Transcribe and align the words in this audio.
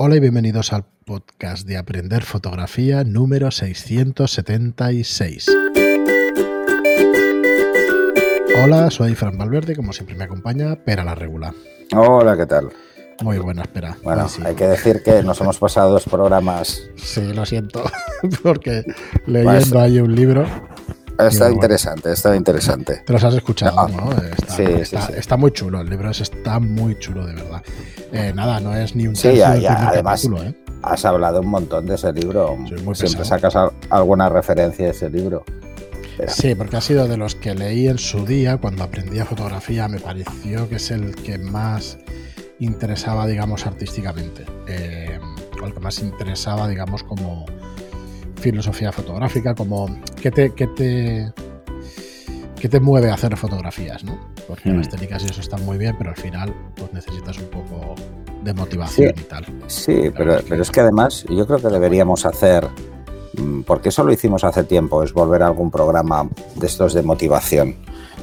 Hola 0.00 0.14
y 0.14 0.20
bienvenidos 0.20 0.72
al 0.72 0.84
podcast 1.04 1.66
de 1.66 1.76
Aprender 1.76 2.22
Fotografía 2.22 3.02
número 3.02 3.50
676. 3.50 5.48
Hola, 8.62 8.92
soy 8.92 9.16
Fran 9.16 9.36
Valverde, 9.36 9.74
como 9.74 9.92
siempre 9.92 10.14
me 10.14 10.22
acompaña 10.22 10.76
Pera 10.76 11.02
la 11.02 11.16
Regula. 11.16 11.52
Hola, 11.96 12.36
¿qué 12.36 12.46
tal? 12.46 12.68
Muy 13.24 13.38
buena, 13.38 13.62
espera. 13.62 13.98
Bueno, 14.04 14.28
hay 14.44 14.54
que 14.54 14.68
decir 14.68 15.02
que 15.02 15.24
nos 15.24 15.40
hemos 15.40 15.58
pasado 15.58 15.90
dos 15.90 16.04
programas. 16.04 16.80
Sí, 16.94 17.32
lo 17.34 17.44
siento, 17.44 17.82
porque 18.44 18.84
leyendo 19.26 19.80
ahí 19.80 19.98
un 19.98 20.14
libro 20.14 20.46
Está 21.18 21.50
interesante, 21.50 22.12
está 22.12 22.36
interesante. 22.36 23.02
Te 23.04 23.12
los 23.12 23.24
has 23.24 23.34
escuchado, 23.34 23.88
¿no? 23.88 24.12
Está, 24.12 24.54
sí, 24.54 24.64
está, 25.16 25.36
muy 25.36 25.50
chulo, 25.50 25.80
el 25.80 25.90
libro 25.90 26.10
está 26.10 26.60
muy 26.60 26.96
chulo, 26.98 27.26
de 27.26 27.34
verdad. 27.34 27.62
Eh, 28.12 28.32
nada, 28.34 28.60
no 28.60 28.74
es 28.74 28.94
ni 28.94 29.06
un 29.08 29.16
Sí, 29.16 29.34
ya, 29.34 29.56
ya. 29.56 29.88
además 29.88 30.24
¿eh? 30.24 30.54
has 30.82 31.04
hablado 31.04 31.40
un 31.40 31.48
montón 31.48 31.86
de 31.86 31.96
ese 31.96 32.12
libro. 32.12 32.56
Siempre 32.94 33.24
sacas 33.24 33.54
alguna 33.90 34.28
referencia 34.28 34.84
de 34.86 34.90
ese 34.92 35.10
libro. 35.10 35.44
Sí, 36.26 36.54
porque 36.54 36.76
ha 36.76 36.80
sido 36.80 37.06
de 37.06 37.16
los 37.16 37.34
que 37.34 37.54
leí 37.54 37.88
en 37.88 37.98
su 37.98 38.24
día, 38.24 38.56
cuando 38.56 38.84
aprendí 38.84 39.20
a 39.20 39.24
fotografía, 39.24 39.86
me 39.88 40.00
pareció 40.00 40.68
que 40.68 40.76
es 40.76 40.90
el 40.90 41.14
que 41.14 41.38
más 41.38 41.98
interesaba, 42.58 43.26
digamos, 43.26 43.66
artísticamente. 43.66 44.44
Eh, 44.66 45.18
o 45.60 45.66
el 45.66 45.74
que 45.74 45.80
más 45.80 46.00
interesaba, 46.00 46.68
digamos, 46.68 47.04
como 47.04 47.46
filosofía 48.38 48.92
fotográfica, 48.92 49.54
como 49.54 49.88
qué 50.20 50.30
te, 50.30 50.50
qué 50.54 50.66
te, 50.68 51.32
qué 52.58 52.68
te 52.68 52.80
mueve 52.80 53.10
a 53.10 53.14
hacer 53.14 53.36
fotografías, 53.36 54.04
¿no? 54.04 54.18
Porque 54.46 54.70
las 54.70 54.86
hmm. 54.86 54.90
técnicas 54.90 55.22
y 55.24 55.26
eso 55.26 55.40
están 55.40 55.64
muy 55.64 55.78
bien, 55.78 55.94
pero 55.98 56.10
al 56.10 56.16
final 56.16 56.54
pues 56.76 56.92
necesitas 56.92 57.38
un 57.38 57.48
poco 57.48 57.94
de 58.42 58.54
motivación 58.54 59.14
y 59.16 59.22
tal. 59.24 59.46
Sí, 59.66 60.10
pero, 60.16 60.38
pero 60.48 60.62
es 60.62 60.70
que 60.70 60.80
además 60.80 61.24
yo 61.28 61.46
creo 61.46 61.58
que 61.58 61.68
deberíamos 61.68 62.24
hacer, 62.24 62.66
mm, 63.36 63.62
porque 63.62 63.90
eso 63.90 64.04
lo 64.04 64.12
hicimos 64.12 64.44
hace 64.44 64.64
tiempo, 64.64 65.02
es 65.02 65.12
volver 65.12 65.42
a 65.42 65.46
algún 65.46 65.70
programa 65.70 66.28
de 66.54 66.66
estos 66.66 66.94
de 66.94 67.02
motivación. 67.02 67.76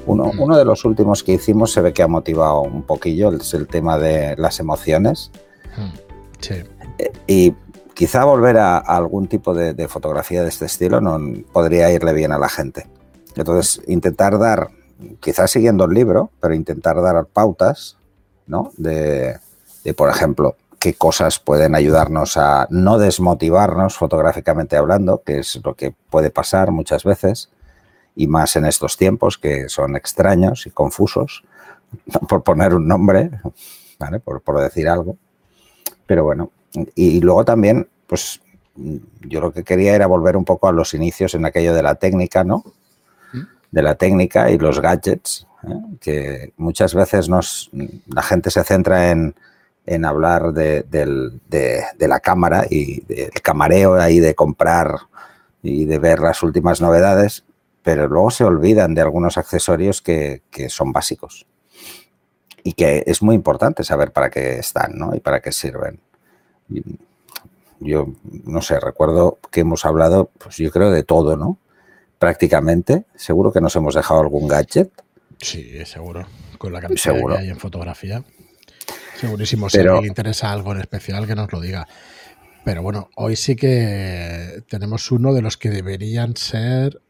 Uno, 0.08 0.32
uno 0.38 0.56
de 0.56 0.66
los 0.66 0.86
últimos 0.86 1.24
que 1.24 1.34
hicimos 1.34 1.72
se 1.72 1.82
ve 1.82 1.92
que 1.92 2.04
ha 2.04 2.08
motivado 2.08 2.62
un 2.62 2.84
poquillo, 2.84 3.34
es 3.34 3.54
el 3.56 3.68
tema 3.68 3.98
de 3.98 4.36
las 4.38 4.60
emociones. 4.60 5.32
Hmm. 5.76 5.98
Sí. 6.40 6.56
Eh, 7.00 7.12
y 7.28 7.54
quizá 7.96 8.26
volver 8.26 8.58
a, 8.58 8.78
algún 8.78 9.28
tipo 9.28 9.56
de, 9.56 9.88
fotografía 9.88 10.44
de 10.44 10.50
este 10.50 10.66
estilo 10.66 11.02
no 11.02 11.18
podría 11.52 11.92
irle 11.92 12.14
bien 12.14 12.32
a 12.32 12.38
la 12.38 12.50
gente. 12.50 12.88
Entonces, 13.36 13.82
intentar 13.88 14.38
dar, 14.38 14.70
quizás 15.20 15.50
siguiendo 15.50 15.86
el 15.86 15.94
libro, 15.94 16.30
pero 16.40 16.54
intentar 16.54 17.02
dar 17.02 17.26
pautas, 17.26 17.98
¿no? 18.46 18.72
De, 18.78 19.40
por 19.96 20.10
ejemplo, 20.10 20.58
qué 20.78 20.94
cosas 20.94 21.40
pueden 21.40 21.74
ayudarnos 21.74 22.38
a 22.38 22.68
no 22.70 23.00
desmotivarnos 23.00 23.98
fotográficamente 23.98 24.78
hablando, 24.78 25.24
que 25.26 25.40
es 25.40 25.60
lo 25.64 25.74
que 25.74 25.96
puede 26.10 26.30
pasar 26.30 26.72
muchas 26.72 27.04
veces, 27.04 27.50
y 28.16 28.28
más 28.28 28.56
en 28.58 28.66
estos 28.66 28.98
tiempos 28.98 29.38
que 29.38 29.70
son 29.70 29.96
extraños 29.96 30.68
y 30.68 30.70
confusos, 30.70 31.44
por 32.28 32.44
poner 32.44 32.74
un 32.74 32.88
nombre, 32.88 33.32
¿vale? 34.00 34.20
por, 34.20 34.42
por 34.42 34.60
decir 34.60 34.90
algo. 34.90 35.18
Pero 36.06 36.24
bueno, 36.24 36.52
y 36.96 37.22
luego 37.22 37.46
también, 37.46 37.88
pues 38.08 38.42
yo 39.22 39.42
lo 39.42 39.52
que 39.52 39.64
quería 39.64 39.96
era 39.96 40.08
volver 40.08 40.36
un 40.36 40.46
poco 40.46 40.68
a 40.68 40.72
los 40.72 40.94
inicios 40.94 41.34
en 41.34 41.46
aquello 41.46 41.74
de 41.74 41.84
la 41.84 41.96
técnica, 41.96 42.44
¿no? 42.44 42.64
De 43.72 43.82
la 43.82 43.96
técnica 43.96 44.52
y 44.52 44.58
los 44.58 44.80
gadgets, 44.80 45.48
¿eh? 45.64 45.98
que 46.00 46.54
muchas 46.58 46.94
veces 46.94 47.30
nos, 47.30 47.70
la 48.08 48.22
gente 48.22 48.52
se 48.52 48.64
centra 48.64 49.12
en, 49.12 49.36
hablar 50.06 50.54
de, 50.54 50.86
la 52.00 52.20
cámara 52.20 52.66
y 52.70 53.02
del 53.02 53.32
camareo 53.42 53.96
ahí 53.96 54.20
de 54.20 54.36
comprar 54.36 54.96
y 55.62 55.86
de 55.86 56.00
ver 56.00 56.20
las 56.20 56.42
últimas 56.44 56.82
novedades, 56.82 57.44
pero 57.84 58.08
luego 58.08 58.32
se 58.32 58.44
olvidan 58.44 58.94
de 58.94 59.02
algunos 59.02 59.38
accesorios 59.38 60.02
que, 60.02 60.42
que 60.50 60.70
son 60.70 60.92
básicos 60.92 61.46
y 62.64 62.74
que 62.74 63.04
es 63.06 63.22
muy 63.22 63.36
importante 63.36 63.84
saber 63.84 64.12
para 64.12 64.30
qué 64.30 64.58
están 64.58 64.98
¿no? 64.98 65.16
y 65.16 65.20
para 65.20 65.40
qué 65.40 65.52
sirven. 65.52 66.00
Yo 67.80 68.08
no 68.46 68.62
sé, 68.62 68.80
recuerdo 68.80 69.38
que 69.52 69.62
hemos 69.62 69.86
hablado, 69.86 70.30
pues 70.38 70.58
yo 70.58 70.72
creo 70.72 70.92
de 70.92 71.04
todo, 71.04 71.36
¿no? 71.36 71.58
Prácticamente. 72.20 73.06
Seguro 73.16 73.52
que 73.52 73.62
nos 73.62 73.76
hemos 73.76 73.96
dejado 73.96 74.22
algún 74.22 74.48
gadget. 74.48 74.92
Sí, 75.40 75.86
seguro. 75.86 76.26
Con 76.58 76.74
la 76.74 76.82
cantidad 76.82 77.14
que 77.14 77.38
hay 77.38 77.50
en 77.50 77.60
fotografía. 77.60 78.24
Segurísimo. 79.20 79.70
Si 79.70 79.78
le 79.80 80.08
interesa 80.08 80.52
algo 80.52 80.72
en 80.72 80.82
especial, 80.82 81.28
que 81.28 81.36
nos 81.36 81.52
lo 81.52 81.60
diga. 81.60 81.88
Pero 82.64 82.82
bueno, 82.82 83.10
hoy 83.16 83.36
sí 83.36 83.56
que 83.56 84.64
tenemos 84.68 85.12
uno 85.12 85.34
de 85.34 85.42
los 85.42 85.58
que 85.58 85.70
deberían 85.70 86.36
ser 86.36 87.02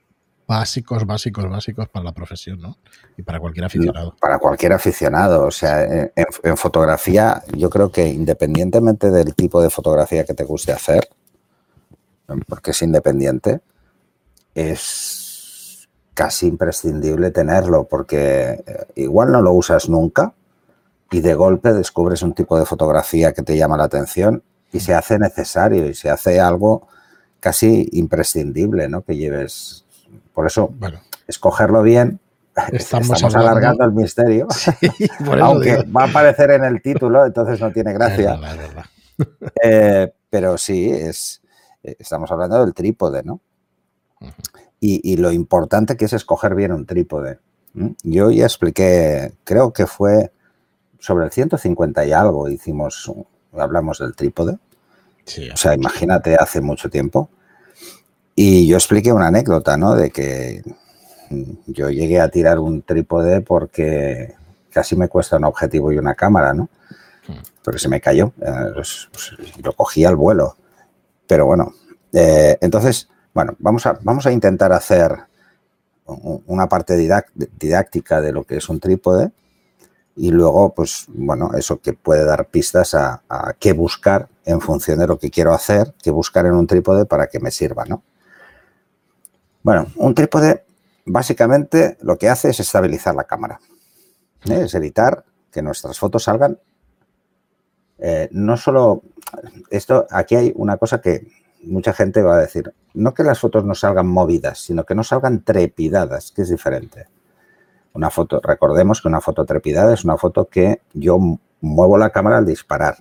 básicos, 0.47 1.05
básicos, 1.05 1.49
básicos 1.49 1.87
para 1.89 2.05
la 2.05 2.11
profesión, 2.11 2.59
¿no? 2.59 2.77
Y 3.17 3.23
para 3.23 3.39
cualquier 3.39 3.65
aficionado. 3.65 4.15
Para 4.19 4.39
cualquier 4.39 4.73
aficionado. 4.73 5.45
O 5.45 5.51
sea, 5.51 5.83
en, 5.83 6.57
fotografía, 6.57 7.43
yo 7.55 7.69
creo 7.69 7.91
que 7.91 8.07
independientemente 8.07 9.11
del 9.11 9.33
tipo 9.35 9.61
de 9.61 9.69
fotografía 9.69 10.23
que 10.23 10.33
te 10.33 10.43
guste 10.43 10.71
hacer, 10.71 11.09
porque 12.47 12.71
es 12.71 12.81
independiente, 12.81 13.61
es 14.53 15.87
casi 16.13 16.47
imprescindible 16.47 17.31
tenerlo, 17.31 17.87
porque 17.87 18.63
eh, 18.65 18.85
igual 18.95 19.31
no 19.31 19.41
lo 19.41 19.53
usas 19.53 19.89
nunca 19.89 20.33
y 21.11 21.19
de 21.19 21.35
golpe 21.35 21.73
descubres 21.73 22.23
un 22.23 22.33
tipo 22.33 22.57
de 22.57 22.65
fotografía 22.65 23.33
que 23.33 23.43
te 23.43 23.57
llama 23.57 23.77
la 23.77 23.83
atención 23.83 24.41
y 24.71 24.79
se 24.79 24.93
hace 24.93 25.19
necesario 25.19 25.87
y 25.87 25.93
se 25.93 26.09
hace 26.09 26.39
algo 26.39 26.87
casi 27.39 27.89
imprescindible, 27.93 28.89
¿no? 28.89 29.03
Que 29.03 29.15
lleves 29.15 29.84
por 30.35 30.45
eso, 30.45 30.67
bueno, 30.77 30.99
escogerlo 31.27 31.81
bien. 31.81 32.19
Estamos, 32.71 33.23
alargando 33.35 33.83
el 33.83 33.93
misterio, 33.93 34.47
aunque 35.41 35.83
va 35.83 36.03
a 36.03 36.09
aparecer 36.09 36.51
en 36.51 36.65
el 36.65 36.81
título, 36.81 37.25
entonces 37.25 37.59
no 37.59 37.71
tiene 37.71 37.93
gracia. 37.93 38.39
Eh, 39.63 40.11
pero 40.29 40.57
sí, 40.57 40.89
es, 40.89 41.41
estamos 41.81 42.29
hablando 42.29 42.59
del 42.59 42.73
trípode, 42.73 43.23
¿no? 43.23 43.39
y, 44.81 45.15
lo 45.15 45.31
importante 45.31 45.95
que 45.95 46.03
es 46.03 46.11
escoger 46.11 46.53
bien 46.53 46.73
un 46.73 46.85
trípode. 46.85 47.39
Yo 48.03 48.29
ya 48.29 48.43
expliqué, 48.43 49.35
creo 49.45 49.71
que 49.71 49.87
fue 49.87 50.33
sobre 50.99 51.25
el 51.25 51.31
150 51.31 52.05
y 52.05 52.11
algo, 52.11 52.49
hicimos, 52.49 53.09
hablamos 53.53 53.99
del 53.99 54.15
trípode. 54.15 54.57
o 55.53 55.55
sea, 55.55 55.73
imagínate, 55.73 56.35
hace 56.35 56.59
mucho 56.59 56.89
tiempo. 56.89 57.29
Y 58.35 58.67
yo 58.67 58.75
expliqué 58.75 59.13
una 59.13 59.27
anécdota, 59.27 59.77
¿no? 59.77 59.95
De 59.95 60.11
que 60.11 60.61
yo 61.67 61.89
llegué 61.89 62.19
a 62.19 62.29
tirar 62.29 62.59
un 62.59 62.81
trípode 62.81 63.39
porque 63.39 64.35
casi 64.69 64.97
me 64.97 65.07
cuesta 65.07 65.37
un 65.37 65.45
objetivo 65.45 65.93
y 65.93 65.97
una 65.97 66.15
cámara, 66.15 66.53
¿no? 66.53 66.67
Porque 67.63 67.79
se 67.79 67.87
me 67.87 68.01
cayó. 68.01 68.33
Eh, 68.41 68.71
pues, 68.73 69.07
pues, 69.11 69.33
lo 69.63 69.71
cogí 69.71 70.03
al 70.03 70.17
vuelo. 70.17 70.57
Pero 71.25 71.45
bueno, 71.45 71.73
eh, 72.11 72.57
entonces, 72.59 73.07
bueno, 73.33 73.55
vamos 73.57 73.85
a, 73.85 73.97
vamos 74.01 74.25
a 74.25 74.31
intentar 74.33 74.73
hacer 74.73 75.15
una 76.45 76.69
parte 76.69 76.95
didáctica 76.95 78.21
de 78.21 78.31
lo 78.31 78.43
que 78.43 78.57
es 78.57 78.69
un 78.69 78.79
trípode 78.79 79.31
y 80.15 80.29
luego, 80.29 80.71
pues, 80.73 81.05
bueno, 81.07 81.51
eso 81.57 81.79
que 81.79 81.93
puede 81.93 82.25
dar 82.25 82.47
pistas 82.49 82.93
a, 82.93 83.23
a 83.27 83.53
qué 83.57 83.73
buscar 83.73 84.27
en 84.45 84.61
función 84.61 84.99
de 84.99 85.07
lo 85.07 85.17
que 85.17 85.31
quiero 85.31 85.51
hacer, 85.53 85.95
qué 86.03 86.11
buscar 86.11 86.45
en 86.45 86.53
un 86.53 86.67
trípode 86.67 87.05
para 87.05 87.27
que 87.27 87.39
me 87.39 87.49
sirva, 87.49 87.85
¿no? 87.85 88.03
Bueno, 89.65 89.87
un 89.95 90.13
trípode 90.13 90.63
básicamente 91.07 91.97
lo 92.01 92.19
que 92.19 92.29
hace 92.29 92.49
es 92.49 92.59
estabilizar 92.59 93.15
la 93.15 93.23
cámara. 93.23 93.59
¿eh? 94.47 94.61
Es 94.65 94.75
evitar 94.75 95.25
que 95.51 95.63
nuestras 95.63 95.97
fotos 95.97 96.25
salgan. 96.25 96.59
Eh, 97.97 98.29
no 98.31 98.57
solo 98.57 99.01
esto, 99.71 100.05
aquí 100.11 100.35
hay 100.35 100.53
una 100.55 100.77
cosa 100.77 101.01
que 101.01 101.25
mucha 101.63 101.93
gente 101.93 102.21
va 102.21 102.35
a 102.35 102.41
decir, 102.41 102.75
no 102.93 103.15
que 103.15 103.23
las 103.23 103.39
fotos 103.39 103.65
no 103.65 103.73
salgan 103.73 104.05
movidas, 104.05 104.59
sino 104.59 104.83
que 104.83 104.93
no 104.93 105.03
salgan 105.03 105.43
trepidadas, 105.43 106.31
que 106.31 106.43
es 106.43 106.49
diferente. 106.49 107.07
Una 107.93 108.11
foto, 108.11 108.39
recordemos 108.43 109.01
que 109.01 109.07
una 109.07 109.19
foto 109.19 109.45
trepidada 109.45 109.95
es 109.95 110.03
una 110.03 110.17
foto 110.17 110.45
que 110.47 110.83
yo 110.93 111.17
muevo 111.61 111.97
la 111.97 112.11
cámara 112.11 112.37
al 112.37 112.45
disparar. 112.45 112.97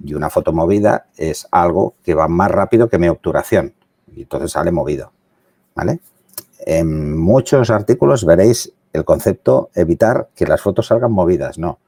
Y 0.00 0.14
una 0.14 0.30
foto 0.30 0.52
movida 0.52 1.08
es 1.16 1.48
algo 1.50 1.96
que 2.04 2.14
va 2.14 2.28
más 2.28 2.52
rápido 2.52 2.88
que 2.88 3.00
mi 3.00 3.08
obturación. 3.08 3.74
Y 4.14 4.22
entonces 4.22 4.52
sale 4.52 4.70
movido. 4.70 5.15
¿Vale? 5.76 6.00
En 6.58 7.16
muchos 7.16 7.70
artículos 7.70 8.24
veréis 8.24 8.72
el 8.92 9.04
concepto 9.04 9.70
evitar 9.74 10.30
que 10.34 10.46
las 10.46 10.60
fotos 10.60 10.88
salgan 10.88 11.12
movidas. 11.12 11.58
No. 11.58 11.78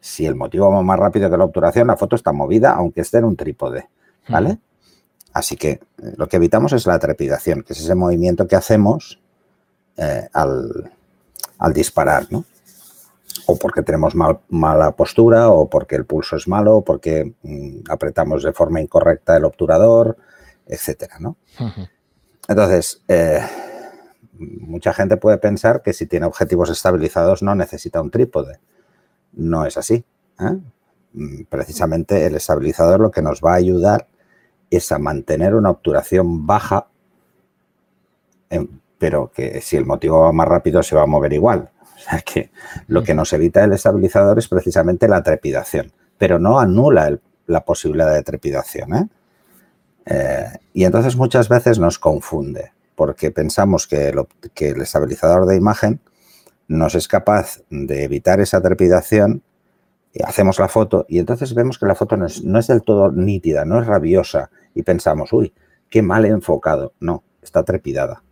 Si 0.00 0.26
el 0.26 0.36
motivo 0.36 0.70
va 0.70 0.82
más 0.82 0.98
rápido 0.98 1.28
que 1.28 1.36
la 1.36 1.44
obturación, 1.44 1.88
la 1.88 1.96
foto 1.96 2.14
está 2.14 2.32
movida, 2.32 2.72
aunque 2.72 3.00
esté 3.00 3.18
en 3.18 3.24
un 3.24 3.36
trípode. 3.36 3.88
¿Vale? 4.28 4.58
Así 5.32 5.56
que 5.56 5.70
eh, 5.70 5.80
lo 6.16 6.28
que 6.28 6.36
evitamos 6.36 6.72
es 6.74 6.86
la 6.86 6.98
trepidación, 6.98 7.62
que 7.62 7.72
es 7.72 7.80
ese 7.80 7.94
movimiento 7.94 8.46
que 8.46 8.56
hacemos 8.56 9.20
eh, 9.96 10.28
al, 10.32 10.90
disparar. 11.72 12.26
¿no? 12.30 12.44
o 13.46 13.56
porque 13.56 13.82
tenemos 13.82 14.14
mala 14.14 14.90
postura, 14.92 15.48
o 15.48 15.70
porque 15.70 15.96
el 15.96 16.04
pulso 16.04 16.36
es 16.36 16.46
malo, 16.46 16.76
o 16.76 16.84
porque 16.84 17.32
mm, 17.42 17.90
apretamos 17.90 18.42
de 18.42 18.52
forma 18.52 18.80
incorrecta 18.80 19.36
el 19.38 19.46
obturador, 19.46 20.18
etcétera, 20.66 21.16
¿no? 21.18 21.36
Entonces, 22.48 23.02
eh, 23.08 23.40
mucha 24.38 24.94
gente 24.94 25.18
puede 25.18 25.38
pensar 25.38 25.82
que 25.82 25.92
si 25.92 26.06
tiene 26.06 26.26
objetivos 26.26 26.70
estabilizados 26.70 27.42
no 27.42 27.54
necesita 27.54 28.00
un 28.00 28.10
trípode. 28.10 28.58
No 29.34 29.66
es 29.66 29.76
así. 29.76 30.04
¿eh? 30.40 30.58
Mm, 31.12 31.42
precisamente 31.48 32.26
el 32.26 32.36
estabilizador 32.36 33.00
lo 33.00 33.10
que 33.10 33.22
nos 33.22 33.40
va 33.40 33.52
a 33.52 33.56
ayudar 33.56 34.08
es 34.70 34.90
a 34.92 34.98
mantener 34.98 35.54
una 35.54 35.70
obturación 35.70 36.46
baja, 36.46 36.88
pero 38.98 39.30
que 39.30 39.60
si 39.60 39.76
el 39.76 39.86
motivo 39.86 40.20
va 40.20 40.32
más 40.32 40.48
rápido 40.48 40.82
se 40.82 40.96
va 40.96 41.02
a 41.02 41.06
mover 41.06 41.32
igual. 41.32 41.70
O 41.98 42.00
sea 42.00 42.20
que 42.20 42.52
lo 42.86 43.02
que 43.02 43.12
nos 43.12 43.32
evita 43.32 43.64
el 43.64 43.72
estabilizador 43.72 44.38
es 44.38 44.46
precisamente 44.46 45.08
la 45.08 45.20
trepidación, 45.24 45.90
pero 46.16 46.38
no 46.38 46.60
anula 46.60 47.18
la 47.46 47.64
posibilidad 47.64 48.14
de 48.14 48.22
trepidación. 48.22 48.94
¿eh? 48.94 49.08
Eh, 50.10 50.46
y 50.72 50.84
entonces 50.84 51.16
muchas 51.16 51.50
veces 51.50 51.78
nos 51.78 51.98
confunde, 51.98 52.72
porque 52.94 53.30
pensamos 53.30 53.86
que 53.86 54.08
el, 54.08 54.80
estabilizador 54.80 55.46
de 55.46 55.56
imagen 55.56 56.00
nos 56.66 56.94
es 56.94 57.08
capaz 57.08 57.60
de 57.68 58.04
evitar 58.04 58.40
esa 58.40 58.62
trepidación, 58.62 59.42
hacemos 60.24 60.58
la 60.58 60.68
foto 60.68 61.04
y 61.08 61.18
entonces 61.18 61.54
vemos 61.54 61.78
que 61.78 61.86
la 61.86 61.94
foto 61.94 62.16
no 62.16 62.26
es, 62.26 62.42
no 62.42 62.58
es 62.58 62.66
del 62.66 62.82
todo 62.82 63.12
nítida, 63.12 63.66
no 63.66 63.80
es 63.80 63.86
rabiosa 63.86 64.50
y 64.74 64.82
pensamos, 64.82 65.32
uy, 65.32 65.52
qué 65.90 66.00
mal 66.00 66.24
enfocado. 66.24 66.94
No, 67.00 67.22
está 67.42 67.62
trepidada. 67.62 68.22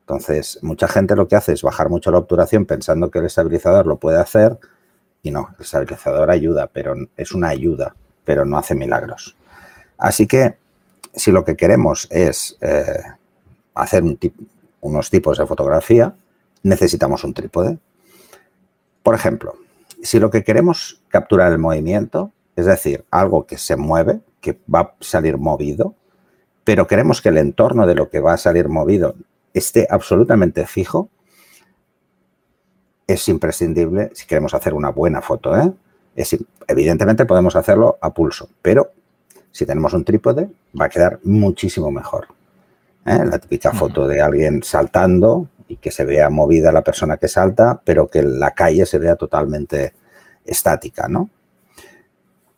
Entonces, 0.00 0.60
mucha 0.62 0.86
gente 0.86 1.16
lo 1.16 1.26
que 1.26 1.34
hace 1.34 1.52
es 1.52 1.62
bajar 1.62 1.88
mucho 1.88 2.12
la 2.12 2.18
obturación 2.18 2.64
pensando 2.64 3.10
que 3.10 3.18
el 3.18 3.24
estabilizador 3.24 3.88
lo 3.88 3.96
puede 3.96 4.20
hacer 4.20 4.56
y 5.20 5.32
no, 5.32 5.48
el 5.58 5.64
estabilizador 5.64 6.30
ayuda, 6.30 6.70
pero 6.72 6.94
es 7.16 7.32
una 7.32 7.48
ayuda, 7.48 7.96
pero 8.24 8.44
no 8.44 8.56
hace 8.56 8.76
milagros. 8.76 9.36
Así 9.98 10.28
que 10.28 10.58
si 11.16 11.32
lo 11.32 11.44
que 11.44 11.56
queremos 11.56 12.06
es 12.10 12.56
eh, 12.60 13.02
hacer 13.74 14.04
unos 14.80 15.10
tipos 15.10 15.38
de 15.38 15.46
fotografía, 15.46 16.14
necesitamos 16.62 17.24
un 17.24 17.34
trípode. 17.34 17.78
Por 19.02 19.14
ejemplo, 19.14 19.54
si 20.02 20.20
lo 20.20 20.30
que 20.30 20.44
queremos 20.44 21.02
capturar 21.08 21.50
el 21.52 21.58
movimiento, 21.58 22.32
es 22.54 22.66
decir, 22.66 23.04
algo 23.10 23.46
que 23.46 23.56
se 23.56 23.76
mueve, 23.76 24.20
que 24.40 24.58
va 24.72 24.80
a 24.80 24.94
salir 25.00 25.38
movido, 25.38 25.94
pero 26.64 26.86
queremos 26.86 27.22
que 27.22 27.30
el 27.30 27.38
entorno 27.38 27.86
de 27.86 27.94
lo 27.94 28.10
que 28.10 28.20
va 28.20 28.34
a 28.34 28.38
salir 28.38 28.68
movido 28.68 29.14
esté 29.54 29.86
absolutamente 29.88 30.66
fijo, 30.66 31.08
es 33.06 33.28
imprescindible 33.28 34.10
si 34.14 34.26
queremos 34.26 34.52
hacer 34.52 34.74
una 34.74 34.90
buena 34.90 35.22
foto. 35.22 35.56
¿eh? 35.56 35.72
Evidentemente 36.66 37.24
podemos 37.24 37.56
hacerlo 37.56 37.98
a 38.00 38.12
pulso, 38.12 38.48
pero 38.62 38.90
si 39.56 39.64
tenemos 39.64 39.94
un 39.94 40.04
trípode 40.04 40.50
va 40.78 40.84
a 40.84 40.88
quedar 40.90 41.18
muchísimo 41.24 41.90
mejor. 41.90 42.26
¿eh? 43.06 43.24
La 43.24 43.38
típica 43.38 43.72
foto 43.72 44.06
de 44.06 44.20
alguien 44.20 44.62
saltando 44.62 45.48
y 45.66 45.76
que 45.76 45.90
se 45.90 46.04
vea 46.04 46.28
movida 46.28 46.70
la 46.72 46.82
persona 46.82 47.16
que 47.16 47.26
salta, 47.26 47.80
pero 47.82 48.06
que 48.06 48.22
la 48.22 48.50
calle 48.50 48.84
se 48.84 48.98
vea 48.98 49.16
totalmente 49.16 49.94
estática, 50.44 51.08
¿no? 51.08 51.30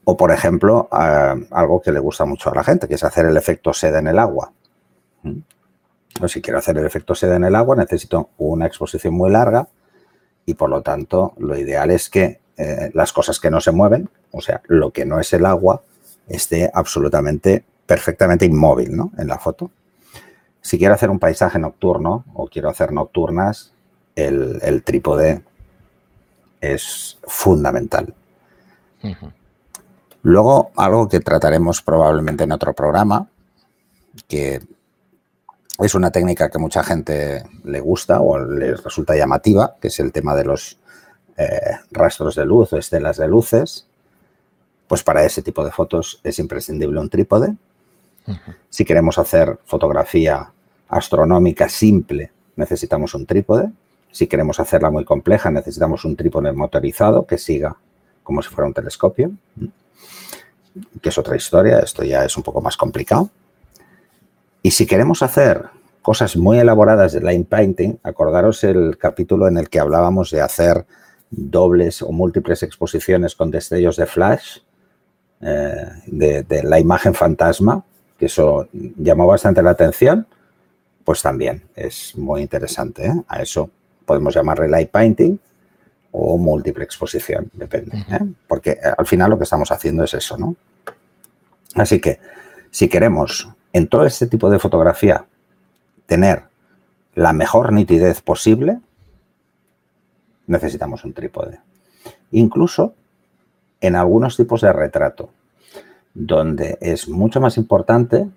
O, 0.03 0.17
por 0.17 0.33
ejemplo, 0.33 0.89
algo 0.91 1.81
que 1.81 1.93
le 1.93 2.01
gusta 2.01 2.25
mucho 2.25 2.51
a 2.51 2.55
la 2.55 2.65
gente, 2.65 2.89
que 2.89 2.95
es 2.95 3.05
hacer 3.05 3.27
el 3.27 3.37
efecto 3.37 3.73
seda 3.73 4.01
en 4.01 4.09
el 4.09 4.19
agua. 4.19 4.53
¿Mm? 5.23 5.39
o 6.21 6.27
si 6.27 6.43
quiero 6.43 6.59
hacer 6.59 6.77
el 6.79 6.87
efecto 6.87 7.15
seda 7.15 7.37
en 7.37 7.45
el 7.45 7.55
agua, 7.55 7.77
necesito 7.77 8.31
una 8.39 8.67
exposición 8.67 9.15
muy 9.15 9.31
larga 9.31 9.69
y 10.47 10.55
por 10.55 10.69
lo 10.69 10.83
tanto 10.83 11.35
lo 11.39 11.57
ideal 11.57 11.93
es 11.93 12.09
que 12.09 12.41
eh, 12.57 12.91
las 12.93 13.13
cosas 13.13 13.39
que 13.39 13.53
no 13.53 13.61
se 13.61 13.71
mueven, 13.71 14.11
o 14.33 14.41
sea, 14.41 14.63
lo 14.67 14.91
que 14.91 15.05
no 15.05 15.21
es 15.21 15.33
el 15.33 15.47
agua, 15.47 15.83
esté 16.29 16.71
absolutamente, 16.73 17.65
perfectamente 17.87 18.45
inmóvil 18.45 18.97
¿no? 18.97 19.13
en 19.19 19.29
la 19.29 19.39
foto. 19.39 19.71
Si 20.61 20.79
quiero 20.79 20.95
hacer 20.95 21.11
un 21.11 21.19
paisaje 21.19 21.59
nocturno 21.59 22.25
o 22.35 22.47
quiero 22.47 22.69
hacer 22.69 22.93
nocturnas, 22.93 23.73
el, 24.15 24.83
trípode 24.85 25.43
es 26.61 27.19
fundamental. 27.23 28.15
Luego, 30.23 30.73
algo 30.77 31.09
que 31.09 31.21
trataremos 31.21 31.83
probablemente 31.83 32.45
en 32.45 32.53
otro 32.53 32.75
programa, 32.75 33.29
que 34.27 34.61
es 35.79 35.95
una 35.95 36.11
técnica 36.11 36.51
que 36.51 36.59
mucha 36.59 36.83
gente 36.83 37.45
le 37.65 37.81
gusta 37.81 38.21
o 38.21 38.39
le 38.39 38.75
resulta 38.75 39.17
llamativa, 39.17 39.77
que 39.81 39.89
es 39.89 40.01
el 40.01 40.13
tema 40.13 40.35
de 40.35 40.45
los 40.45 40.79
eh, 41.37 41.79
rastros 41.93 42.35
de 42.35 42.45
luz 42.45 42.73
o 42.73 42.79
estelas 42.79 43.17
de 43.17 43.29
luces. 43.29 43.88
Pues 44.89 45.05
para 45.05 45.25
ese 45.25 45.43
tipo 45.43 45.65
de 45.65 45.71
fotos 45.71 46.21
es 46.25 46.39
imprescindible 46.39 46.99
un 46.99 47.11
trípode. 47.11 47.55
Si 48.69 48.85
queremos 48.85 49.19
hacer 49.19 49.59
fotografía 49.65 50.51
astronómica 50.89 51.69
simple, 51.69 52.33
necesitamos 52.57 53.15
un 53.15 53.27
trípode. 53.27 53.71
Si 54.11 54.27
queremos 54.27 54.59
hacerla 54.59 54.91
muy 54.91 55.05
compleja, 55.05 55.51
necesitamos 55.51 56.05
un 56.05 56.17
trípode 56.17 56.53
motorizado 56.53 57.27
que 57.27 57.39
siga 57.39 57.77
como 58.23 58.43
si 58.43 58.51
fuera 58.51 58.69
un 58.69 58.75
telescopio, 58.75 59.31
que 61.01 61.09
es 61.09 61.17
otra 61.17 61.37
historia, 61.37 61.79
esto 61.79 62.05
ya 62.05 62.27
es 62.27 62.37
un 62.37 62.43
poco 62.43 62.61
más 62.61 62.77
complicado. 62.77 63.31
Y 64.63 64.71
si 64.73 64.87
queremos 64.87 65.23
hacer 65.23 65.65
cosas 66.03 66.37
muy 66.37 66.59
elaboradas 66.59 67.13
de 67.13 67.21
line 67.21 67.45
painting, 67.45 67.99
acordaros 68.03 68.65
el 68.65 68.99
capítulo 68.99 69.49
en 69.49 69.57
el 69.57 69.71
que 69.71 69.81
hablábamos 69.81 70.31
de 70.31 70.43
hacer 70.43 70.85
dobles 71.31 72.03
o 72.03 72.13
múltiples 72.13 72.63
exposiciones 72.63 73.35
con 73.35 73.51
destellos 73.51 73.97
de 73.97 74.07
flash, 74.07 74.59
eh, 75.41 75.87
de, 76.07 76.63
la 76.65 76.81
imagen 76.81 77.15
fantasma, 77.15 77.85
que 78.19 78.27
eso 78.27 78.69
llamó 78.73 79.27
bastante 79.27 79.63
la 79.63 79.71
atención, 79.71 80.27
pues 81.05 81.23
también 81.23 81.63
es 81.77 82.17
muy 82.17 82.43
interesante. 82.43 83.07
¿eh? 83.07 83.23
A 83.29 83.43
eso 83.43 83.71
podemos 84.05 84.35
llamarle 84.35 84.69
light 84.69 84.91
painting 84.91 85.39
o 86.13 86.37
múltiple 86.39 86.85
exposición, 86.85 87.51
depende. 87.53 87.99
¿eh? 88.11 88.19
Porque 88.47 88.79
al 88.97 89.07
final 89.07 89.31
lo 89.31 89.39
que 89.39 89.45
estamos 89.45 89.71
haciendo 89.71 90.05
es 90.05 90.15
eso, 90.15 90.37
¿no? 90.37 90.57
Así 91.75 92.01
que 92.01 92.19
si 92.71 92.89
queremos 92.89 93.49
en 93.73 93.89
todo 93.89 94.05
este 94.07 94.27
tipo 94.27 94.51
de 94.51 94.59
fotografía 94.59 95.25
tener 96.07 96.45
la 97.15 97.33
mejor 97.33 97.73
nitidez 97.73 98.23
posible, 98.23 98.81
necesitamos 100.47 101.05
un 101.05 101.13
trípode. 101.13 101.61
Incluso 102.33 102.95
en 103.81 103.97
algunos 103.97 104.37
tipos 104.37 104.61
de 104.61 104.73
retrato, 104.73 105.31
donde 106.15 106.79
es 106.81 107.09
mucho 107.09 107.41
más 107.41 107.57
importante 107.57 108.29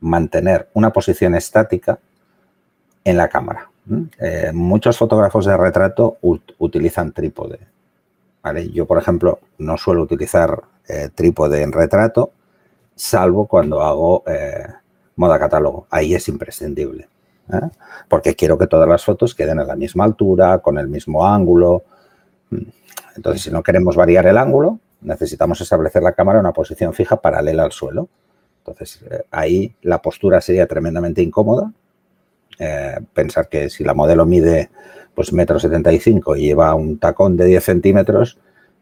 mantener 0.00 0.68
una 0.74 0.90
posición 0.90 1.34
estática 1.34 1.98
en 3.04 3.16
la 3.16 3.28
cámara. 3.28 3.70
Eh, 4.18 4.50
muchos 4.54 4.96
fotógrafos 4.96 5.44
de 5.44 5.56
retrato 5.56 6.18
utilizan 6.58 7.12
trípode. 7.12 7.58
Yo, 8.72 8.86
por 8.86 8.98
ejemplo, 8.98 9.38
no 9.58 9.76
suelo 9.78 10.02
utilizar 10.02 10.62
eh, 10.86 11.08
trípode 11.14 11.62
en 11.62 11.72
retrato, 11.72 12.32
salvo 12.94 13.46
cuando 13.46 13.82
hago 13.82 14.22
eh, 14.26 14.66
moda 15.16 15.38
catálogo. 15.38 15.86
Ahí 15.90 16.14
es 16.14 16.28
imprescindible. 16.28 17.08
Porque 18.08 18.34
quiero 18.34 18.56
que 18.56 18.66
todas 18.66 18.88
las 18.88 19.04
fotos 19.04 19.34
queden 19.34 19.60
a 19.60 19.64
la 19.64 19.76
misma 19.76 20.04
altura, 20.04 20.58
con 20.58 20.78
el 20.78 20.88
mismo 20.88 21.26
ángulo. 21.26 21.84
Entonces, 23.16 23.42
si 23.42 23.50
no 23.50 23.62
queremos 23.62 23.96
variar 23.96 24.26
el 24.26 24.38
ángulo, 24.38 24.78
necesitamos 25.04 25.60
establecer 25.60 26.02
la 26.02 26.12
cámara 26.12 26.38
en 26.38 26.46
una 26.46 26.52
posición 26.52 26.92
fija 26.94 27.20
paralela 27.20 27.62
al 27.62 27.72
suelo. 27.72 28.08
Entonces, 28.58 29.00
eh, 29.10 29.22
ahí 29.30 29.74
la 29.82 30.02
postura 30.02 30.40
sería 30.40 30.66
tremendamente 30.66 31.22
incómoda. 31.22 31.72
pensar 33.12 33.48
que 33.48 33.68
si 33.68 33.82
la 33.82 33.94
modelo 33.94 34.24
mide 34.26 34.70
pues 35.14 35.32
metro 35.32 35.58
setenta 35.58 35.92
y 35.92 36.00
cinco 36.00 36.36
y 36.36 36.42
lleva 36.42 36.74
un 36.74 36.98
tacón 36.98 37.36
de 37.36 37.46
10 37.46 37.64
centímetros, 37.64 38.38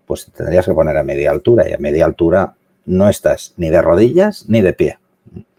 pues 0.07 0.31
tendrías 0.33 0.67
que 0.67 0.75
poner 0.75 0.97
a 0.97 1.03
media 1.03 1.31
altura 1.31 1.69
y 1.69 1.73
a 1.73 1.79
media 1.79 2.05
altura 2.05 2.55
no 2.85 3.09
estás 3.09 3.55
ni 3.57 3.71
de 3.71 3.83
rodillas 3.83 4.49
ni 4.49 4.61
de 4.61 4.73
pie. 4.73 4.99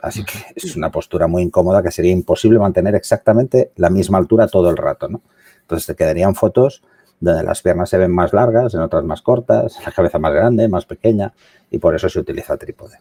Así 0.01 0.23
que 0.25 0.33
es 0.55 0.75
una 0.75 0.91
postura 0.91 1.27
muy 1.27 1.43
incómoda 1.43 1.81
que 1.81 1.91
sería 1.91 2.11
imposible 2.11 2.59
mantener 2.59 2.95
exactamente 2.95 3.71
la 3.77 3.89
misma 3.89 4.17
altura 4.17 4.47
todo 4.47 4.69
el 4.69 4.77
rato, 4.77 5.07
¿no? 5.07 5.21
Entonces 5.61 5.87
te 5.87 5.95
quedarían 5.95 6.35
fotos 6.35 6.83
donde 7.23 7.43
las 7.43 7.61
piernas 7.61 7.89
se 7.89 7.97
ven 7.97 8.11
más 8.11 8.33
largas, 8.33 8.73
en 8.73 8.81
otras 8.81 9.03
más 9.05 9.21
cortas, 9.21 9.79
la 9.85 9.91
cabeza 9.91 10.19
más 10.19 10.33
grande, 10.33 10.67
más 10.67 10.85
pequeña, 10.85 11.33
y 11.71 11.77
por 11.77 11.95
eso 11.95 12.09
se 12.09 12.19
utiliza 12.19 12.57
trípode. 12.57 12.97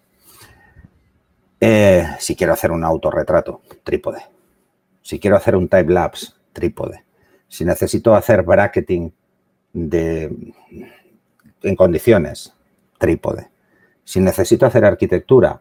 Eh, 1.61 2.07
si 2.19 2.37
quiero 2.37 2.53
hacer 2.53 2.71
un 2.71 2.85
autorretrato, 2.85 3.63
trípode. 3.83 4.21
Si 5.03 5.19
quiero 5.19 5.37
hacer 5.37 5.57
un 5.57 5.69
time 5.69 5.93
lapse, 5.93 6.33
trípode. 6.53 7.05
Si 7.49 7.65
necesito 7.65 8.15
hacer 8.15 8.43
bracketing 8.43 9.13
de, 9.73 10.55
en 11.63 11.77
condiciones, 11.77 12.55
trípode. 12.99 13.51
Si 14.05 14.21
necesito 14.21 14.67
hacer 14.67 14.85
arquitectura, 14.85 15.61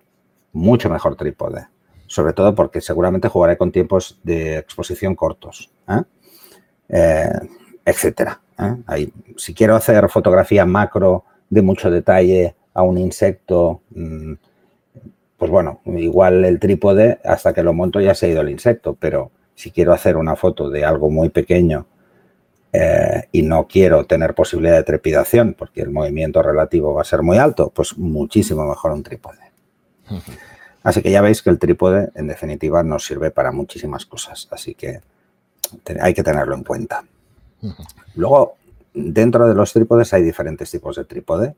mucho 0.53 0.89
mejor 0.89 1.15
trípode. 1.15 1.68
Sobre 2.06 2.34
todo 2.34 2.53
porque 2.53 2.82
seguramente 2.82 3.27
jugaré 3.27 3.58
con 3.58 3.72
tiempos 3.72 4.20
de 4.24 4.58
exposición 4.58 5.15
cortos. 5.15 5.72
¿eh? 5.88 6.03
Eh, 6.89 7.39
etcétera. 7.86 8.39
¿Eh? 8.62 9.10
si 9.38 9.53
quiero 9.53 9.75
hacer 9.75 10.10
fotografía 10.10 10.65
macro 10.65 11.25
de 11.50 11.62
mucho 11.62 11.91
detalle 11.91 12.56
a 12.74 12.84
un 12.84 12.98
insecto, 12.98 13.82
mm, 13.91 14.34
pues 15.38 15.51
bueno, 15.51 15.82
igual 15.86 16.46
el 16.46 16.60
trípode 16.60 17.20
hasta 17.24 17.53
que 17.53 17.63
lo 17.63 17.74
monto 17.74 18.00
ya 18.00 18.13
se 18.13 18.27
ha 18.27 18.30
ido 18.30 18.41
el 18.41 18.50
insecto, 18.50 18.96
pero 19.00 19.32
si 19.56 19.72
quiero 19.72 19.94
hacer 19.94 20.18
una 20.18 20.36
foto 20.36 20.70
de 20.70 20.86
algo 20.86 21.10
muy 21.10 21.30
pequeño 21.30 21.88
eh, 22.74 23.27
y 23.32 23.41
no 23.41 23.68
quiero 23.68 24.06
tener 24.06 24.34
posibilidad 24.34 24.75
de 24.75 24.84
trepidación 24.84 25.56
porque 25.58 25.82
el 25.82 25.89
movimiento 25.89 26.41
relativo 26.41 26.94
va 26.94 27.01
a 27.01 27.06
ser 27.06 27.22
muy 27.22 27.38
alto, 27.38 27.72
pues 27.74 27.98
muchísimo 27.98 28.65
mejor 28.65 28.91
un 28.91 29.03
trípode. 29.03 29.39
Así 30.84 31.01
que 31.01 31.12
ya 31.12 31.22
veis 31.22 31.41
que 31.41 31.50
el 31.50 31.60
trípode 31.60 32.10
en 32.15 32.27
definitiva 32.27 32.84
nos 32.84 33.06
sirve 33.06 33.32
para 33.32 33.51
muchísimas 33.51 34.06
cosas, 34.06 34.48
así 34.51 34.74
que 34.74 35.01
hay 36.00 36.13
que 36.13 36.24
tenerlo 36.24 36.56
en 36.56 36.63
cuenta. 36.63 37.03
Luego, 38.15 38.56
dentro 38.94 39.48
de 39.48 39.56
los 39.56 39.74
trípodes 39.74 40.13
hay 40.13 40.24
diferentes 40.24 40.70
tipos 40.72 40.96
de 40.96 41.06
trípode, 41.06 41.56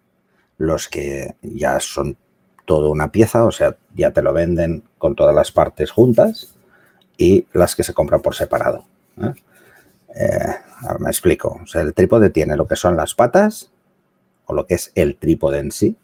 los 0.58 0.88
que 0.88 1.36
ya 1.42 1.80
son 1.80 2.18
toda 2.66 2.90
una 2.90 3.12
pieza, 3.12 3.46
o 3.46 3.52
sea, 3.52 3.76
ya 3.94 4.12
te 4.12 4.22
lo 4.22 4.34
venden 4.34 4.84
con 4.98 5.16
todas 5.16 5.36
las 5.36 5.52
partes 5.52 5.92
juntas 5.92 6.56
y 7.18 7.48
las 7.54 7.76
que 7.76 7.84
se 7.84 7.94
compran 7.94 8.22
por 8.22 8.36
separado. 8.36 8.86
¿eh? 9.22 9.34
Eh, 10.16 10.56
me 11.00 11.10
explico. 11.10 11.60
O 11.64 11.68
sea, 11.68 11.82
el 11.82 11.94
trípode 11.94 12.30
tiene 12.30 12.56
lo 12.56 12.68
que 12.68 12.76
son 12.76 12.96
las 12.96 13.16
patas 13.16 13.72
o 14.46 14.54
lo 14.54 14.66
que 14.66 14.76
es 14.76 14.92
el 14.96 15.18
trípode 15.18 15.60
en 15.60 15.72
sí 15.72 15.98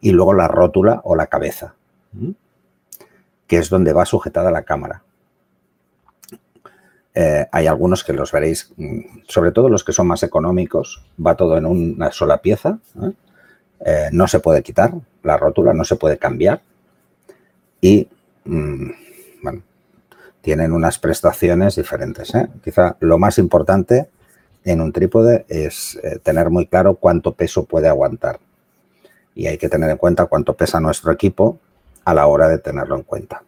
y 0.00 0.12
luego 0.12 0.34
la 0.34 0.48
rótula 0.48 1.00
o 1.04 1.16
la 1.16 1.26
cabeza, 1.28 1.74
que 3.46 3.56
es 3.56 3.70
donde 3.70 3.92
va 3.92 4.04
sujetada 4.04 4.50
la 4.50 4.62
cámara. 4.62 5.02
Eh, 7.14 7.46
hay 7.52 7.66
algunos 7.68 8.02
que 8.02 8.12
los 8.12 8.32
veréis, 8.32 8.72
mm, 8.76 9.20
sobre 9.28 9.52
todo 9.52 9.68
los 9.68 9.84
que 9.84 9.92
son 9.92 10.08
más 10.08 10.22
económicos, 10.22 11.04
va 11.24 11.36
todo 11.36 11.56
en 11.56 11.66
una 11.66 12.10
sola 12.10 12.38
pieza. 12.38 12.78
Eh, 13.84 14.08
no 14.12 14.26
se 14.26 14.40
puede 14.40 14.62
quitar 14.62 14.92
la 15.22 15.36
rótula, 15.36 15.72
no 15.72 15.84
se 15.84 15.96
puede 15.96 16.18
cambiar 16.18 16.62
y 17.80 18.08
mm, 18.44 18.90
bueno, 19.42 19.62
tienen 20.40 20.72
unas 20.72 20.98
prestaciones 20.98 21.76
diferentes. 21.76 22.34
¿eh? 22.34 22.48
Quizá 22.62 22.96
lo 23.00 23.18
más 23.18 23.38
importante 23.38 24.08
en 24.64 24.80
un 24.80 24.92
trípode 24.92 25.44
es 25.48 26.00
eh, 26.02 26.18
tener 26.22 26.48
muy 26.48 26.66
claro 26.66 26.94
cuánto 26.94 27.32
peso 27.32 27.64
puede 27.64 27.88
aguantar 27.88 28.40
y 29.34 29.46
hay 29.48 29.58
que 29.58 29.68
tener 29.68 29.90
en 29.90 29.98
cuenta 29.98 30.26
cuánto 30.26 30.54
pesa 30.54 30.80
nuestro 30.80 31.12
equipo 31.12 31.58
a 32.04 32.14
la 32.14 32.26
hora 32.26 32.48
de 32.48 32.58
tenerlo 32.58 32.96
en 32.96 33.02
cuenta. 33.02 33.42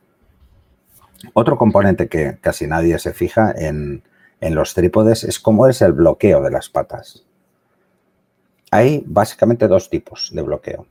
Otro 1.32 1.56
componente 1.56 2.08
que 2.08 2.38
casi 2.40 2.66
nadie 2.66 2.98
se 2.98 3.12
fija 3.12 3.52
en, 3.56 4.02
en 4.40 4.54
los 4.54 4.74
trípodes 4.74 5.24
es 5.24 5.40
cómo 5.40 5.66
es 5.66 5.82
el 5.82 5.92
bloqueo 5.92 6.42
de 6.42 6.50
las 6.50 6.68
patas. 6.68 7.24
Hay 8.70 9.02
básicamente 9.06 9.68
dos 9.68 9.90
tipos 9.90 10.30
de 10.32 10.42
bloqueo. 10.42 10.86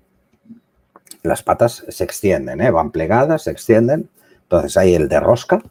Las 1.23 1.43
patas 1.43 1.85
se 1.87 2.03
extienden, 2.03 2.61
¿eh? 2.61 2.71
van 2.71 2.91
plegadas, 2.91 3.43
se 3.43 3.51
extienden. 3.51 4.09
Entonces 4.43 4.77
hay 4.77 4.95
el 4.95 5.09
de 5.09 5.19
rosca 5.19 5.61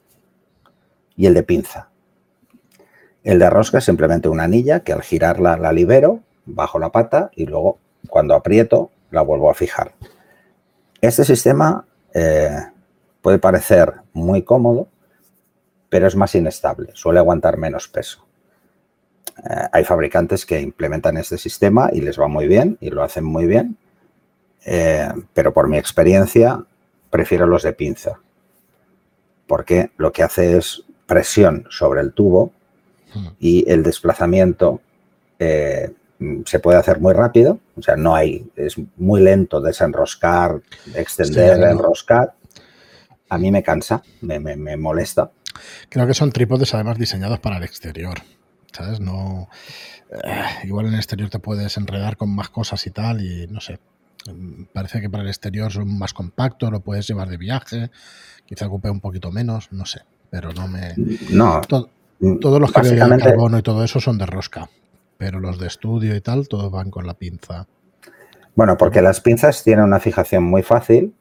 y 1.16 1.26
el 1.26 1.34
de 1.34 1.42
pinza. 1.42 1.88
El 3.22 3.38
de 3.38 3.48
rosca 3.48 3.78
es 3.78 3.84
simplemente 3.84 4.28
una 4.28 4.44
anilla 4.44 4.80
que 4.80 4.92
al 4.92 5.02
girarla 5.02 5.56
la 5.56 5.72
libero, 5.72 6.20
bajo 6.44 6.78
la 6.78 6.90
pata 6.90 7.30
y 7.34 7.46
luego 7.46 7.78
cuando 8.08 8.34
aprieto 8.34 8.90
la 9.10 9.22
vuelvo 9.22 9.50
a 9.50 9.54
fijar. 9.54 9.92
Este 11.00 11.24
sistema 11.24 11.86
eh, 12.12 12.58
puede 13.24 13.38
parecer 13.38 13.94
muy 14.12 14.42
cómodo, 14.42 14.86
pero 15.88 16.06
es 16.06 16.14
más 16.14 16.34
inestable, 16.34 16.90
suele 16.92 17.20
aguantar 17.20 17.56
menos 17.56 17.88
peso. 17.88 18.22
Eh, 19.38 19.68
hay 19.72 19.82
fabricantes 19.82 20.44
que 20.44 20.60
implementan 20.60 21.16
este 21.16 21.38
sistema 21.38 21.88
y 21.90 22.02
les 22.02 22.20
va 22.20 22.28
muy 22.28 22.46
bien 22.46 22.76
y 22.82 22.90
lo 22.90 23.02
hacen 23.02 23.24
muy 23.24 23.46
bien, 23.46 23.78
eh, 24.66 25.08
pero 25.32 25.54
por 25.54 25.68
mi 25.68 25.78
experiencia 25.78 26.62
prefiero 27.08 27.46
los 27.46 27.62
de 27.62 27.72
pinza, 27.72 28.20
porque 29.46 29.90
lo 29.96 30.12
que 30.12 30.22
hace 30.22 30.58
es 30.58 30.82
presión 31.06 31.66
sobre 31.70 32.02
el 32.02 32.12
tubo 32.12 32.52
y 33.38 33.64
el 33.70 33.82
desplazamiento 33.82 34.82
eh, 35.38 35.94
se 36.44 36.58
puede 36.58 36.76
hacer 36.76 37.00
muy 37.00 37.14
rápido, 37.14 37.58
o 37.74 37.80
sea, 37.80 37.96
no 37.96 38.14
hay, 38.14 38.50
es 38.54 38.76
muy 38.98 39.22
lento 39.22 39.62
desenroscar, 39.62 40.60
extender, 40.94 41.62
enroscar. 41.62 42.34
A 43.28 43.38
mí 43.38 43.50
me 43.50 43.62
cansa, 43.62 44.02
me, 44.20 44.38
me 44.38 44.76
molesta. 44.76 45.30
Creo 45.88 46.06
que 46.06 46.14
son 46.14 46.32
trípodes 46.32 46.74
además 46.74 46.98
diseñados 46.98 47.40
para 47.40 47.56
el 47.56 47.64
exterior. 47.64 48.22
¿sabes? 48.74 49.00
No, 49.00 49.48
eh, 50.10 50.44
igual 50.64 50.86
en 50.86 50.94
el 50.94 50.98
exterior 50.98 51.30
te 51.30 51.38
puedes 51.38 51.76
enredar 51.76 52.16
con 52.16 52.34
más 52.34 52.50
cosas 52.50 52.86
y 52.86 52.90
tal, 52.90 53.22
y 53.22 53.46
no 53.46 53.60
sé. 53.60 53.78
Parece 54.72 55.00
que 55.00 55.10
para 55.10 55.22
el 55.22 55.28
exterior 55.28 55.70
son 55.70 55.98
más 55.98 56.14
compactos, 56.14 56.70
lo 56.70 56.80
puedes 56.80 57.06
llevar 57.06 57.28
de 57.28 57.36
viaje, 57.36 57.90
quizá 58.46 58.66
ocupe 58.66 58.90
un 58.90 59.00
poquito 59.00 59.30
menos, 59.30 59.70
no 59.70 59.84
sé, 59.84 60.00
pero 60.30 60.52
no 60.52 60.66
me. 60.66 60.94
No. 61.30 61.60
todos 61.60 62.60
los 62.60 62.72
que 62.72 62.80
de 62.82 63.18
carbono 63.18 63.58
y 63.58 63.62
todo 63.62 63.84
eso 63.84 64.00
son 64.00 64.18
de 64.18 64.26
rosca, 64.26 64.68
pero 65.18 65.40
los 65.40 65.58
de 65.58 65.66
estudio 65.66 66.16
y 66.16 66.20
tal, 66.20 66.48
todos 66.48 66.70
van 66.70 66.90
con 66.90 67.06
la 67.06 67.14
pinza. 67.14 67.66
Bueno, 68.54 68.76
porque 68.76 69.02
las 69.02 69.20
pinzas 69.20 69.62
tienen 69.62 69.84
una 69.84 70.00
fijación 70.00 70.44
muy 70.44 70.62
fácil. 70.62 71.14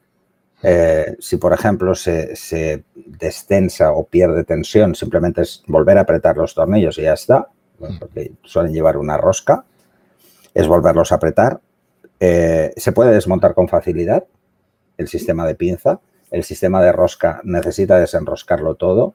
Eh, 0.66 1.16
si, 1.18 1.36
por 1.36 1.52
ejemplo, 1.52 1.94
se, 1.94 2.34
se 2.36 2.84
destensa 2.94 3.92
o 3.92 4.04
pierde 4.04 4.44
tensión, 4.44 4.94
simplemente 4.94 5.42
es 5.42 5.62
volver 5.66 5.98
a 5.98 6.02
apretar 6.02 6.38
los 6.38 6.54
tornillos 6.54 6.96
y 6.96 7.02
ya 7.02 7.12
está, 7.12 7.48
mm. 7.78 7.98
porque 7.98 8.32
suelen 8.44 8.72
llevar 8.72 8.96
una 8.96 9.18
rosca, 9.18 9.64
es 10.54 10.66
volverlos 10.66 11.12
a 11.12 11.16
apretar. 11.16 11.60
Eh, 12.18 12.72
se 12.78 12.92
puede 12.92 13.12
desmontar 13.12 13.52
con 13.52 13.68
facilidad 13.68 14.24
el 14.96 15.08
sistema 15.08 15.46
de 15.46 15.54
pinza, 15.54 16.00
el 16.30 16.44
sistema 16.44 16.82
de 16.82 16.92
rosca 16.92 17.42
necesita 17.44 17.98
desenroscarlo 17.98 18.74
todo 18.74 19.12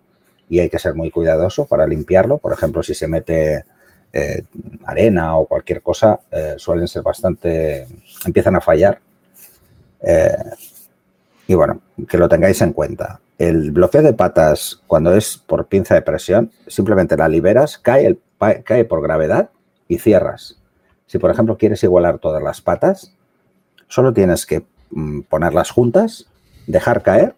y 0.49 0.59
hay 0.59 0.69
que 0.69 0.77
ser 0.77 0.93
muy 0.93 1.09
cuidadoso 1.09 1.65
para 1.65 1.87
limpiarlo. 1.87 2.37
Por 2.37 2.53
ejemplo, 2.53 2.83
si 2.83 2.93
se 2.93 3.07
mete 3.07 3.65
eh, 4.13 4.43
arena 4.85 5.35
o 5.35 5.47
cualquier 5.47 5.81
cosa, 5.81 6.19
suelen 6.57 6.87
ser 6.87 7.01
bastante, 7.01 7.87
empiezan 8.23 8.55
a 8.55 8.61
fallar. 8.61 8.99
Y 11.49 11.55
bueno, 11.55 11.81
que 12.07 12.19
lo 12.19 12.29
tengáis 12.29 12.61
en 12.61 12.73
cuenta. 12.73 13.21
El 13.39 13.71
bloqueo 13.71 14.03
de 14.03 14.13
patas, 14.13 14.83
cuando 14.85 15.15
es 15.15 15.35
por 15.35 15.65
pinza 15.65 15.95
de 15.95 16.03
presión, 16.03 16.51
simplemente 16.67 17.17
la 17.17 17.27
liberas, 17.27 17.79
cae, 17.79 18.19
cae 18.63 18.85
por 18.85 19.01
gravedad 19.01 19.49
y 19.87 19.97
cierras. 19.97 20.61
Si, 21.07 21.17
por 21.17 21.31
ejemplo, 21.31 21.57
quieres 21.57 21.83
igualar 21.83 22.19
todas 22.19 22.43
las 22.43 22.61
patas, 22.61 23.15
solo 23.87 24.13
tienes 24.13 24.45
que 24.45 24.67
mm, 24.91 25.21
ponerlas 25.21 25.71
juntas, 25.71 26.27
dejar 26.67 27.01
caer, 27.01 27.35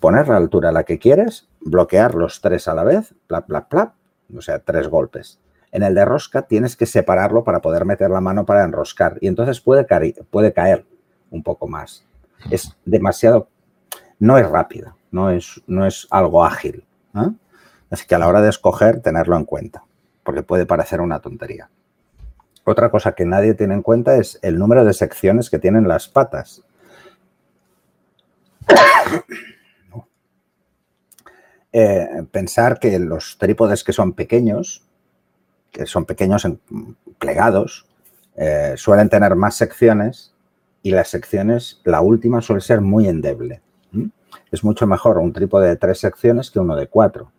poner 0.00 0.26
la 0.26 0.38
altura 0.38 0.70
a 0.70 0.72
la 0.72 0.82
que 0.82 0.98
quieres, 0.98 1.46
bloquear 1.60 2.16
los 2.16 2.40
tres 2.40 2.66
a 2.66 2.74
la 2.74 2.82
vez, 2.82 3.14
plap, 3.28 3.46
plap, 3.46 3.68
plap, 3.68 3.94
o 4.36 4.42
sea, 4.42 4.58
tres 4.58 4.88
golpes. 4.88 5.38
En 5.70 5.84
el 5.84 5.94
de 5.94 6.04
rosca 6.04 6.42
tienes 6.42 6.74
que 6.74 6.86
separarlo 6.86 7.44
para 7.44 7.62
poder 7.62 7.84
meter 7.84 8.10
la 8.10 8.20
mano 8.20 8.44
para 8.44 8.64
enroscar 8.64 9.18
y 9.20 9.28
entonces 9.28 9.60
puede 9.60 9.86
puede 10.32 10.52
caer 10.52 10.84
un 11.30 11.44
poco 11.44 11.68
más. 11.68 12.04
Es 12.50 12.76
demasiado, 12.84 13.48
no 14.18 14.38
es 14.38 14.48
rápido 14.48 14.96
no 15.12 15.30
es, 15.30 15.62
no 15.68 15.86
es 15.86 16.08
algo 16.10 16.44
ágil. 16.44 16.84
Así 17.90 18.06
que 18.06 18.14
a 18.14 18.18
la 18.18 18.26
hora 18.26 18.40
de 18.40 18.48
escoger, 18.48 19.00
tenerlo 19.00 19.36
en 19.36 19.44
cuenta, 19.44 19.84
porque 20.24 20.42
puede 20.42 20.66
parecer 20.66 21.00
una 21.00 21.20
tontería. 21.20 21.68
Otra 22.64 22.90
cosa 22.90 23.12
que 23.12 23.26
nadie 23.26 23.54
tiene 23.54 23.74
en 23.74 23.82
cuenta 23.82 24.16
es 24.16 24.38
el 24.42 24.58
número 24.58 24.84
de 24.84 24.94
secciones 24.94 25.50
que 25.50 25.58
tienen 25.60 25.86
las 25.86 26.08
patas. 26.08 26.62
Eh, 31.74 32.26
pensar 32.30 32.78
que 32.78 32.98
los 32.98 33.38
trípodes 33.38 33.82
que 33.82 33.94
son 33.94 34.12
pequeños, 34.12 34.86
que 35.70 35.86
son 35.86 36.04
pequeños 36.04 36.44
en 36.44 36.60
plegados, 37.18 37.86
eh, 38.36 38.74
suelen 38.76 39.08
tener 39.08 39.34
más 39.36 39.54
secciones 39.54 40.31
y 40.82 40.90
las 40.90 41.08
secciones, 41.08 41.80
la 41.84 42.00
última 42.00 42.40
suele 42.40 42.60
ser 42.60 42.80
muy 42.80 43.08
endeble 43.08 43.62
es 44.52 44.62
mucho 44.62 44.86
mejor 44.86 45.18
un 45.18 45.32
trípode 45.32 45.68
de 45.68 45.76
tres 45.76 45.98
secciones 45.98 46.50
que 46.50 46.60
uno 46.60 46.76
de 46.76 46.86
cuatro, 46.86 47.32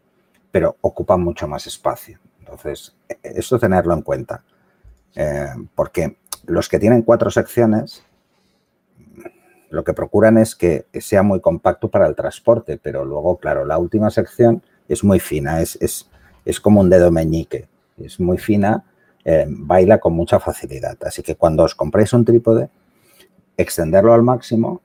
pero 0.51 0.77
ocupa 0.81 1.15
mucho 1.15 1.47
más 1.47 1.67
espacio. 1.67 2.19
Entonces, 2.39 2.95
e-, 3.07 3.17
esto 3.23 3.59
tenerlo 3.59 3.93
en 3.93 4.01
cuenta, 4.01 4.43
eh, 5.15 5.47
porque 5.75 6.17
los 6.45 6.67
que 6.67 6.79
tienen 6.79 7.03
cuatro 7.03 7.29
secciones, 7.29 8.03
lo 9.69 9.83
que 9.83 9.93
procuran 9.93 10.38
es 10.38 10.55
que 10.55 10.85
sea 11.00 11.23
muy 11.23 11.39
compacto 11.39 11.89
para 11.89 12.07
el 12.07 12.15
transporte, 12.15 12.79
pero 12.81 13.05
luego, 13.05 13.38
claro, 13.38 13.65
la 13.65 13.77
última 13.77 14.09
sección 14.09 14.62
es 14.88 15.03
muy 15.03 15.19
fina, 15.19 15.62
es, 15.62 15.77
es, 16.45 16.59
como 16.59 16.81
un 16.81 16.89
dedo 16.89 17.09
meñique, 17.09 17.67
es 17.97 18.19
muy 18.19 18.38
fina, 18.38 18.83
eh, 19.25 19.45
baila 19.47 20.00
con 20.00 20.13
mucha 20.13 20.39
facilidad. 20.39 20.97
Así 21.05 21.23
que 21.23 21.35
cuando 21.35 21.63
os 21.63 21.73
compréis 21.73 22.13
un 22.13 22.25
trípode, 22.25 22.69
extenderlo 23.57 24.13
al 24.13 24.24
máximo 24.24 24.81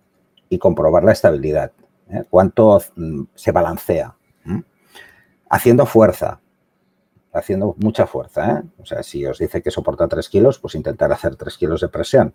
y 0.49 0.59
comprobar 0.59 1.05
la 1.05 1.13
estabilidad. 1.13 1.73
¿eh? 2.11 2.25
cuánto 2.29 2.81
mm, 2.97 3.23
se 3.35 3.53
balancea. 3.53 4.15
Haciendo 5.51 5.87
fuerza, 5.87 6.41
haciendo 7.33 7.75
mucha 7.79 8.07
fuerza. 8.07 8.51
¿eh? 8.51 8.63
O 8.83 8.85
sea, 8.85 9.03
si 9.03 9.25
os 9.25 9.39
dice 9.39 9.63
que 9.63 9.71
soporta 9.71 10.07
3 10.07 10.29
kilos, 10.29 10.59
pues 10.59 10.75
intentar 10.75 11.11
hacer 11.11 11.37
3 11.37 11.57
kilos 11.57 11.81
de 11.81 11.89
presión 11.89 12.35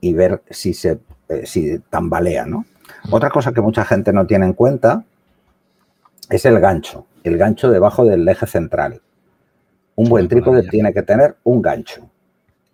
y 0.00 0.14
ver 0.14 0.42
si 0.48 0.72
se 0.72 1.00
eh, 1.28 1.44
si 1.44 1.80
tambalea. 1.90 2.46
¿no? 2.46 2.66
Otra 3.10 3.30
cosa 3.30 3.52
que 3.52 3.60
mucha 3.60 3.84
gente 3.84 4.12
no 4.12 4.26
tiene 4.26 4.46
en 4.46 4.52
cuenta 4.52 5.04
es 6.28 6.44
el 6.46 6.60
gancho, 6.60 7.06
el 7.24 7.36
gancho 7.36 7.70
debajo 7.70 8.04
del 8.04 8.28
eje 8.28 8.46
central. 8.46 9.02
Un 9.96 10.08
buen 10.08 10.28
trípode 10.28 10.62
tiene 10.68 10.92
que 10.94 11.02
tener 11.02 11.36
un 11.42 11.60
gancho. 11.60 12.08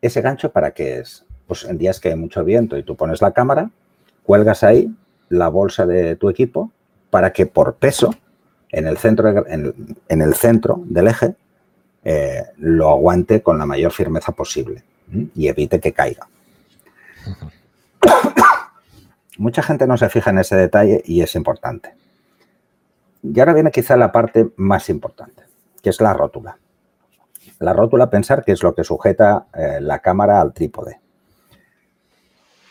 ¿Ese 0.03 0.21
gancho 0.21 0.53
para 0.53 0.73
qué 0.73 0.99
es? 1.01 1.26
Pues 1.47 1.65
en 1.65 1.79
días 1.79 2.01
que 2.01 2.09
hay 2.11 2.17
mucho 2.17 2.45
viento 2.45 2.77
y 2.77 2.83
tú 2.83 2.97
pones 2.97 3.23
la 3.23 3.33
cámara, 3.33 3.71
cuelgas 4.23 4.63
ahí 4.63 4.93
la 5.29 5.49
bolsa 5.49 5.87
de 5.87 6.17
tu 6.17 6.29
equipo 6.29 6.71
para 7.11 7.33
que 7.33 7.47
por 7.47 7.75
peso 7.75 8.15
en 8.71 8.87
el 8.87 8.99
centro, 8.99 9.47
en, 9.47 10.23
el 10.23 10.35
centro 10.35 10.81
del 10.85 11.09
eje 11.09 11.35
eh, 12.05 12.43
lo 12.59 12.91
aguante 12.91 13.43
con 13.43 13.59
la 13.59 13.67
mayor 13.67 13.93
firmeza 13.93 14.33
posible 14.33 14.83
y 15.35 15.49
evite 15.49 15.81
que 15.81 15.93
caiga. 15.93 16.29
Mucha 19.39 19.63
gente 19.63 19.87
no 19.87 19.97
se 19.97 20.09
fija 20.09 20.31
en 20.31 20.39
ese 20.39 20.57
detalle 20.57 21.03
y 21.05 21.23
es 21.23 21.35
importante. 21.35 21.95
Y 23.23 23.39
ahora 23.41 23.55
viene 23.55 23.71
quizá 23.71 23.97
la 23.97 24.13
parte 24.13 24.51
más 24.57 24.89
importante, 24.89 25.43
que 25.83 25.91
es 25.91 26.01
la 26.01 26.15
rótula. 26.15 26.59
La 27.59 27.73
rótula, 27.73 28.11
pensar 28.11 28.45
que 28.45 28.53
es 28.53 28.63
lo 28.63 28.75
que 28.75 28.85
sujeta 28.85 29.47
eh, 29.55 29.79
la 29.81 29.99
cámara 30.01 30.41
al 30.41 30.53
trípode. 30.53 31.01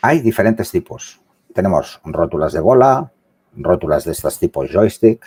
Hay 0.06 0.20
diferentes 0.20 0.70
tipos. 0.70 1.20
Tenemos 1.52 2.00
rótulas 2.04 2.52
de 2.52 2.60
bola, 2.60 3.10
rótulas 3.56 4.04
de 4.04 4.12
estas 4.12 4.38
tipos 4.38 4.70
joystick, 4.70 5.26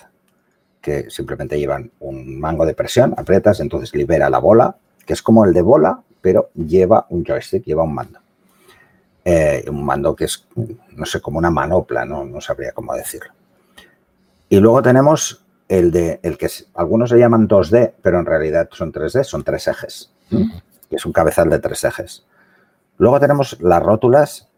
que 0.79 1.09
simplemente 1.09 1.59
llevan 1.59 1.91
un 1.99 2.39
mango 2.39 2.65
de 2.65 2.73
presión, 2.73 3.13
aprietas, 3.17 3.59
entonces 3.59 3.93
libera 3.93 4.29
la 4.29 4.37
bola, 4.37 4.77
que 5.05 5.11
es 5.11 5.21
como 5.21 5.43
el 5.43 5.51
de 5.51 5.61
bola, 5.61 6.01
pero 6.21 6.49
lleva 6.53 7.05
un 7.09 7.25
joystick, 7.25 7.65
lleva 7.65 7.83
un 7.83 7.93
mando. 7.93 8.19
Eh, 9.25 9.65
un 9.67 9.83
mando 9.83 10.15
que 10.15 10.23
es, 10.23 10.47
no 10.95 11.05
sé, 11.05 11.19
como 11.19 11.39
una 11.39 11.51
manopla, 11.51 12.05
no, 12.05 12.23
no 12.23 12.39
sabría 12.39 12.71
cómo 12.71 12.93
decirlo. 12.93 13.33
Y 14.47 14.61
luego 14.61 14.81
tenemos 14.81 15.43
el 15.67 15.91
de 15.91 16.21
el 16.23 16.37
que 16.37 16.47
algunos 16.75 17.11
le 17.11 17.19
llaman 17.19 17.49
2D, 17.49 17.95
pero 18.01 18.17
en 18.17 18.25
realidad 18.25 18.69
son 18.71 18.93
3D, 18.93 19.25
son 19.25 19.43
tres 19.43 19.67
ejes. 19.67 20.13
que 20.29 20.95
es 20.95 21.05
un 21.05 21.11
cabezal 21.11 21.49
de 21.49 21.59
tres 21.59 21.83
ejes. 21.83 22.25
Luego 22.97 23.19
tenemos 23.19 23.59
las 23.59 23.83
rótulas 23.83 24.48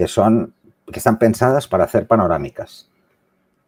que 0.00 0.08
son 0.08 0.54
que 0.90 0.98
están 0.98 1.18
pensadas 1.18 1.68
para 1.68 1.84
hacer 1.84 2.06
panorámicas. 2.06 2.88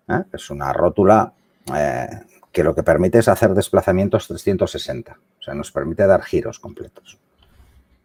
¿eh? 0.08 0.22
Es 0.32 0.48
una 0.48 0.72
rótula 0.72 1.34
eh, 1.74 2.08
que 2.50 2.64
lo 2.64 2.74
que 2.74 2.82
permite 2.82 3.18
es 3.18 3.28
hacer 3.28 3.52
desplazamientos 3.52 4.28
360, 4.28 5.12
o 5.12 5.42
sea, 5.42 5.52
nos 5.52 5.70
permite 5.70 6.06
dar 6.06 6.22
giros 6.22 6.58
completos. 6.58 7.18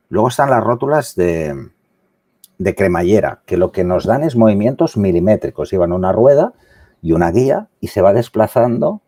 Luego 0.09 0.27
están 0.27 0.49
las 0.49 0.61
rótulas 0.61 1.15
de, 1.15 1.69
de 2.57 2.75
cremallera, 2.75 3.43
que 3.45 3.55
lo 3.55 3.71
que 3.71 3.85
nos 3.85 4.03
dan 4.03 4.23
es 4.23 4.35
movimientos 4.35 4.97
milimétricos. 4.97 5.71
Llevan 5.71 5.93
una 5.93 6.11
rueda 6.11 6.51
y 7.01 7.13
una 7.13 7.31
guía 7.31 7.69
y 7.79 7.87
se 7.87 8.01
va 8.01 8.11
desplazando 8.11 8.99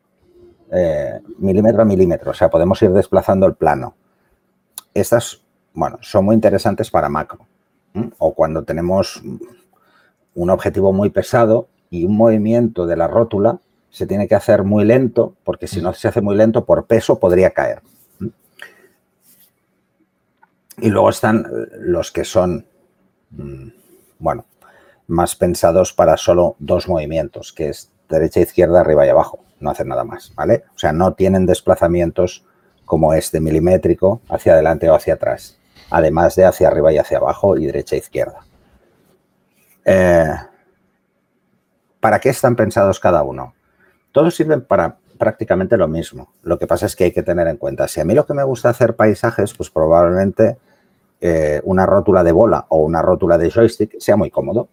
eh, 0.71 1.19
milímetro 1.39 1.81
a 1.81 1.85
milímetro. 1.85 2.31
O 2.31 2.35
sea, 2.35 2.49
podemos 2.49 2.81
ir 2.83 2.91
desplazando 2.91 3.47
el 3.47 3.55
plano. 3.55 3.95
Estas, 4.93 5.41
bueno, 5.73 5.97
son 5.99 6.23
muy 6.23 6.35
interesantes 6.35 6.89
para 6.89 7.09
macro. 7.09 7.48
O 8.17 8.33
cuando 8.33 8.63
tenemos 8.63 9.21
un 10.35 10.49
objetivo 10.49 10.93
muy 10.93 11.09
pesado 11.09 11.67
y 11.89 12.05
un 12.05 12.15
movimiento 12.15 12.85
de 12.85 12.95
la 12.95 13.07
rótula 13.07 13.59
se 13.89 14.05
tiene 14.05 14.27
que 14.27 14.35
hacer 14.35 14.63
muy 14.63 14.85
lento, 14.85 15.35
porque 15.43 15.67
si 15.67 15.81
no 15.81 15.93
se 15.93 16.07
hace 16.07 16.21
muy 16.21 16.35
lento 16.35 16.65
por 16.65 16.85
peso 16.85 17.19
podría 17.19 17.51
caer. 17.51 17.81
Y 20.77 20.89
luego 20.89 21.09
están 21.09 21.45
los 21.79 22.11
que 22.11 22.23
son, 22.23 22.65
mm, 23.31 23.67
bueno, 24.19 24.45
más 25.07 25.35
pensados 25.35 25.91
para 25.91 26.15
solo 26.17 26.55
dos 26.59 26.87
movimientos, 26.87 27.51
que 27.51 27.69
es 27.69 27.91
derecha, 28.07 28.39
izquierda, 28.39 28.81
arriba 28.81 29.05
y 29.05 29.09
abajo. 29.09 29.39
No 29.59 29.71
hacen 29.71 29.89
nada 29.89 30.03
más, 30.03 30.33
¿vale? 30.35 30.63
O 30.73 30.79
sea, 30.79 30.93
no 30.93 31.13
tienen 31.15 31.45
desplazamientos 31.45 32.45
como 32.85 33.13
este 33.13 33.39
milimétrico 33.39 34.21
hacia 34.29 34.53
adelante 34.53 34.89
o 34.89 34.95
hacia 34.95 35.15
atrás, 35.15 35.58
además 35.89 36.35
de 36.35 36.45
hacia 36.45 36.67
arriba 36.67 36.91
y 36.93 36.97
hacia 36.97 37.17
abajo 37.17 37.57
y 37.57 37.65
derecha 37.65 37.95
e 37.95 37.99
izquierda. 37.99 38.45
Eh, 39.85 40.33
¿Para 41.99 42.19
qué 42.19 42.29
están 42.29 42.55
pensados 42.55 42.99
cada 42.99 43.23
uno? 43.23 43.53
Todos 44.11 44.35
sirven 44.35 44.61
para 44.61 44.97
prácticamente 45.17 45.77
lo 45.77 45.87
mismo. 45.87 46.33
Lo 46.43 46.57
que 46.57 46.67
pasa 46.67 46.85
es 46.85 46.95
que 46.95 47.05
hay 47.05 47.11
que 47.11 47.23
tener 47.23 47.47
en 47.47 47.57
cuenta, 47.57 47.87
si 47.87 47.99
a 47.99 48.05
mí 48.05 48.13
lo 48.13 48.25
que 48.25 48.33
me 48.33 48.43
gusta 48.43 48.69
hacer 48.69 48.95
paisajes, 48.95 49.53
pues 49.53 49.69
probablemente 49.69 50.57
eh, 51.19 51.61
una 51.63 51.85
rótula 51.85 52.23
de 52.23 52.31
bola 52.31 52.65
o 52.69 52.77
una 52.77 53.01
rótula 53.01 53.37
de 53.37 53.51
joystick 53.51 53.99
sea 53.99 54.15
muy 54.15 54.31
cómodo 54.31 54.69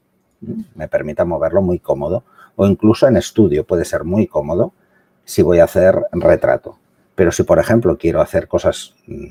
me 0.74 0.88
permita 0.88 1.24
moverlo 1.24 1.62
muy 1.62 1.78
cómodo. 1.78 2.24
O 2.56 2.66
incluso 2.66 3.06
en 3.06 3.16
estudio 3.16 3.64
puede 3.64 3.84
ser 3.84 4.04
muy 4.04 4.26
cómodo 4.26 4.72
si 5.24 5.42
voy 5.42 5.58
a 5.58 5.64
hacer 5.64 6.06
retrato. 6.12 6.78
Pero 7.14 7.32
si, 7.32 7.42
por 7.42 7.58
ejemplo, 7.58 7.96
quiero 7.98 8.20
hacer 8.20 8.48
cosas 8.48 8.94
mm, 9.06 9.26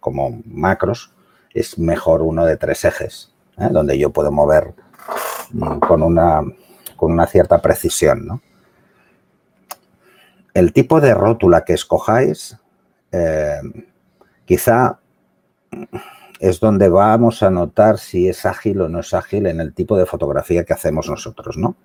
como 0.00 0.42
macros, 0.44 1.12
es 1.52 1.78
mejor 1.78 2.22
uno 2.22 2.44
de 2.44 2.56
tres 2.56 2.84
ejes, 2.84 3.34
¿eh? 3.58 3.68
donde 3.70 3.98
yo 3.98 4.10
puedo 4.10 4.30
mover 4.30 4.74
mm, 5.52 5.78
con 5.78 6.02
una, 6.02 6.42
con 6.96 7.12
una 7.12 7.26
cierta 7.26 7.60
precisión. 7.62 8.40
El 10.54 10.72
tipo 10.72 11.00
de 11.00 11.14
rótula 11.14 11.64
que 11.64 11.74
escojáis, 11.74 12.58
eh, 13.12 13.60
quizá 14.44 14.98
es 16.40 16.60
donde 16.60 16.88
vamos 16.88 17.42
a 17.42 17.50
notar 17.50 17.98
si 17.98 18.28
es 18.28 18.44
ágil 18.46 18.82
o 18.82 18.88
no 18.88 19.00
es 19.00 19.14
ágil 19.14 19.46
en 19.46 19.60
el 19.60 19.72
tipo 19.74 19.96
de 19.96 20.06
fotografía 20.06 20.64
que 20.64 20.72
hacemos 20.72 21.08
nosotros, 21.08 21.56
¿no? 21.56 21.76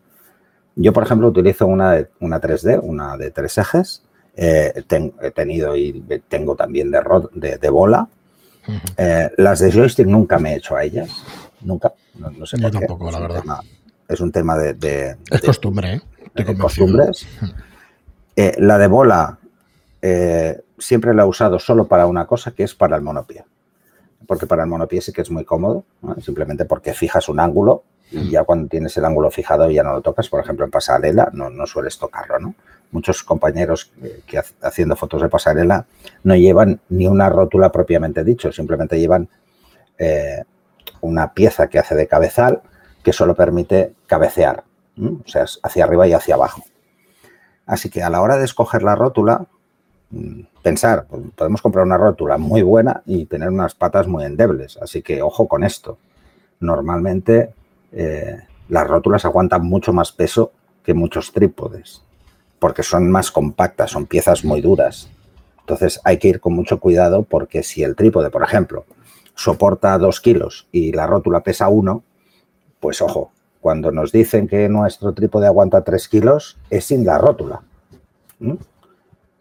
Yo, 0.76 0.94
por 0.94 1.04
ejemplo, 1.04 1.28
utilizo 1.28 1.68
una, 1.68 2.08
una 2.20 2.40
3D, 2.40 2.80
una 2.82 3.18
de 3.18 3.32
tres 3.32 3.58
ejes. 3.58 4.04
Eh, 4.36 4.84
he 5.22 5.32
tenido 5.32 5.76
y 5.76 6.04
tengo 6.28 6.56
también 6.56 6.90
de, 6.90 7.58
de, 7.58 7.70
bola. 7.70 8.08
Eh, 8.98 9.30
las 9.38 9.60
de 9.60 9.72
joystick 9.72 10.08
nunca 10.08 10.40
me 10.40 10.54
he 10.54 10.58
hecho 10.58 10.76
a 10.76 10.84
ellas. 10.84 11.10
Nunca. 11.62 11.94
No, 12.16 12.46
sé 12.46 12.58
Yo 12.60 12.72
tampoco, 12.72 13.12
la 13.12 13.20
verdad. 13.20 13.44
es 14.08 14.20
un 14.20 14.32
tema 14.32 14.58
de... 14.58 15.18
es 15.30 15.42
costumbre, 15.42 15.96
¿eh? 15.96 16.02
De 16.34 16.58
costumbres. 16.58 17.28
Eh, 18.36 18.56
la 18.60 18.78
de 18.78 18.88
bola 18.88 19.38
siempre 20.78 21.14
la 21.14 21.24
he 21.24 21.26
usado 21.26 21.60
solo 21.60 21.86
para 21.88 22.08
una 22.08 22.26
cosa, 22.26 22.52
que 22.52 22.64
es 22.64 22.74
para 22.74 22.96
el 22.96 23.02
monopie 23.02 23.44
porque 24.28 24.48
para 24.48 24.64
el 24.64 24.70
monopié 24.70 25.02
sí 25.02 25.12
que 25.12 25.22
es 25.22 25.32
muy 25.32 25.44
cómodo, 25.44 25.84
simplemente 26.22 26.66
porque 26.66 26.94
fijas 26.94 27.28
un 27.30 27.40
ángulo 27.40 27.84
y 28.12 28.30
ya 28.30 28.44
cuando 28.44 28.68
tienes 28.68 28.96
el 28.98 29.06
ángulo 29.06 29.32
fijado 29.32 29.70
ya 29.70 29.84
no 29.84 29.94
lo 29.94 30.02
tocas. 30.02 30.30
Por 30.30 30.42
ejemplo, 30.42 30.66
en 30.66 30.72
pasarela 30.72 31.30
no, 31.34 31.50
no 31.50 31.66
sueles 31.66 31.98
tocarlo, 31.98 32.40
¿no? 32.40 32.56
Muchos 32.92 33.24
compañeros 33.24 33.92
que, 34.26 34.42
haciendo 34.62 34.96
fotos 34.96 35.22
de 35.22 35.30
pasarela 35.30 35.86
no 36.24 36.36
llevan 36.36 36.82
ni 36.90 37.08
una 37.08 37.30
rótula 37.30 37.72
propiamente 37.72 38.24
dicho, 38.24 38.52
simplemente 38.52 39.00
llevan 39.00 39.30
eh, 39.98 40.44
una 41.00 41.34
pieza 41.34 41.68
que 41.68 41.80
hace 41.80 41.96
de 41.96 42.08
cabezal 42.08 42.62
que 43.04 43.14
solo 43.14 43.36
permite 43.36 43.94
cabecear, 44.08 44.64
o 45.00 45.28
sea, 45.28 45.46
hacia 45.64 45.84
arriba 45.84 46.08
y 46.08 46.14
hacia 46.14 46.36
abajo. 46.36 46.64
Así 47.66 47.90
que 47.90 48.04
a 48.04 48.10
la 48.10 48.22
hora 48.22 48.38
de 48.38 48.46
escoger 48.46 48.84
la 48.84 48.96
rótula, 48.96 49.46
pensar, 50.62 51.06
pues, 51.10 51.24
podemos 51.36 51.62
comprar 51.62 51.86
una 51.86 51.98
rótula 51.98 52.38
muy 52.38 52.62
buena 52.62 53.02
y 53.06 53.26
tener 53.26 53.50
unas 53.50 53.76
patas 53.76 54.08
muy 54.08 54.26
endebles. 54.26 54.78
Así 54.82 55.02
que 55.02 55.22
ojo 55.22 55.48
con 55.48 55.64
esto. 55.64 55.98
Normalmente 56.60 57.54
eh, 57.92 58.40
las 58.70 58.88
rótulas 58.88 59.26
aguantan 59.26 59.64
mucho 59.64 59.94
más 59.94 60.12
peso 60.12 60.52
que 60.84 60.94
muchos 60.94 61.32
trípodes, 61.32 62.04
porque 62.62 62.84
son 62.84 63.10
más 63.10 63.32
compactas, 63.32 63.90
son 63.90 64.06
piezas 64.06 64.46
muy 64.46 64.62
duras. 64.62 65.10
Entonces 65.62 66.00
hay 66.04 66.20
que 66.20 66.28
ir 66.28 66.40
con 66.40 66.54
mucho 66.54 66.80
cuidado 66.80 67.24
porque 67.24 67.64
si 67.64 67.82
el 67.82 67.96
trípode, 67.96 68.30
por 68.30 68.44
ejemplo, 68.44 68.86
soporta 69.34 69.98
dos 69.98 70.22
kilos 70.22 70.68
y 70.72 70.92
la 70.92 71.08
rótula 71.08 71.42
pesa 71.42 71.70
uno, 71.70 72.04
pues 72.80 73.02
ojo, 73.02 73.32
cuando 73.62 73.92
nos 73.92 74.12
dicen 74.12 74.48
que 74.48 74.70
nuestro 74.70 75.12
trípode 75.14 75.48
aguanta 75.48 75.84
tres 75.84 76.08
kilos, 76.08 76.60
es 76.70 76.86
sin 76.86 77.04
la 77.04 77.18
rótula 77.18 77.64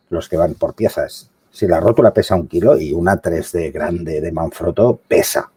los 0.08 0.28
que 0.28 0.38
van 0.38 0.54
por 0.54 0.74
piezas. 0.74 1.30
Si 1.50 1.66
la 1.66 1.78
rótula 1.78 2.14
pesa 2.14 2.36
un 2.36 2.48
kilo 2.48 2.78
y 2.78 2.94
una 2.94 3.20
3D 3.20 3.70
grande 3.70 4.22
de 4.22 4.32
Manfrotto 4.32 4.98
pesa, 5.06 5.50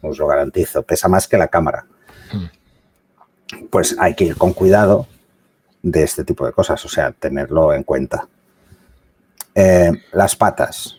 os 0.00 0.18
lo 0.18 0.26
garantizo, 0.26 0.82
pesa 0.84 1.06
más 1.08 1.28
que 1.28 1.36
la 1.36 1.48
cámara. 1.48 1.84
Hmm. 2.32 3.66
Pues 3.68 3.94
hay 3.98 4.14
que 4.14 4.24
ir 4.24 4.36
con 4.36 4.54
cuidado 4.54 5.06
de 5.82 6.02
este 6.02 6.24
tipo 6.24 6.46
de 6.46 6.52
cosas, 6.52 6.84
o 6.84 6.88
sea, 6.88 7.12
tenerlo 7.12 7.72
en 7.72 7.82
cuenta. 7.82 8.28
Eh, 9.54 9.90
las 10.12 10.36
patas. 10.36 10.98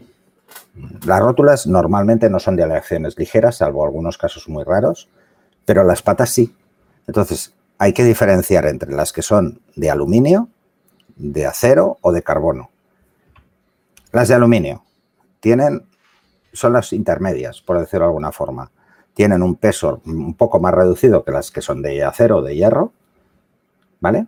Las 1.05 1.19
rótulas 1.19 1.67
normalmente 1.67 2.29
no 2.29 2.39
son 2.39 2.55
de 2.55 2.63
aleaciones 2.63 3.17
ligeras, 3.17 3.57
salvo 3.57 3.83
algunos 3.83 4.17
casos 4.17 4.47
muy 4.47 4.63
raros, 4.63 5.09
pero 5.65 5.83
las 5.83 6.01
patas 6.01 6.29
sí. 6.29 6.55
Entonces, 7.07 7.53
hay 7.77 7.93
que 7.93 8.03
diferenciar 8.03 8.65
entre 8.67 8.91
las 8.91 9.11
que 9.11 9.21
son 9.21 9.61
de 9.75 9.89
aluminio, 9.89 10.49
de 11.15 11.45
acero 11.45 11.97
o 12.01 12.11
de 12.11 12.23
carbono. 12.23 12.69
Las 14.11 14.27
de 14.27 14.35
aluminio 14.35 14.83
tienen, 15.39 15.85
son 16.53 16.73
las 16.73 16.93
intermedias, 16.93 17.61
por 17.61 17.79
decirlo 17.79 18.05
de 18.05 18.09
alguna 18.09 18.31
forma. 18.31 18.71
Tienen 19.13 19.41
un 19.41 19.55
peso 19.55 20.01
un 20.05 20.35
poco 20.35 20.59
más 20.59 20.73
reducido 20.73 21.23
que 21.23 21.31
las 21.31 21.51
que 21.51 21.61
son 21.61 21.81
de 21.81 22.03
acero 22.03 22.37
o 22.37 22.41
de 22.41 22.55
hierro, 22.55 22.93
¿vale? 23.99 24.27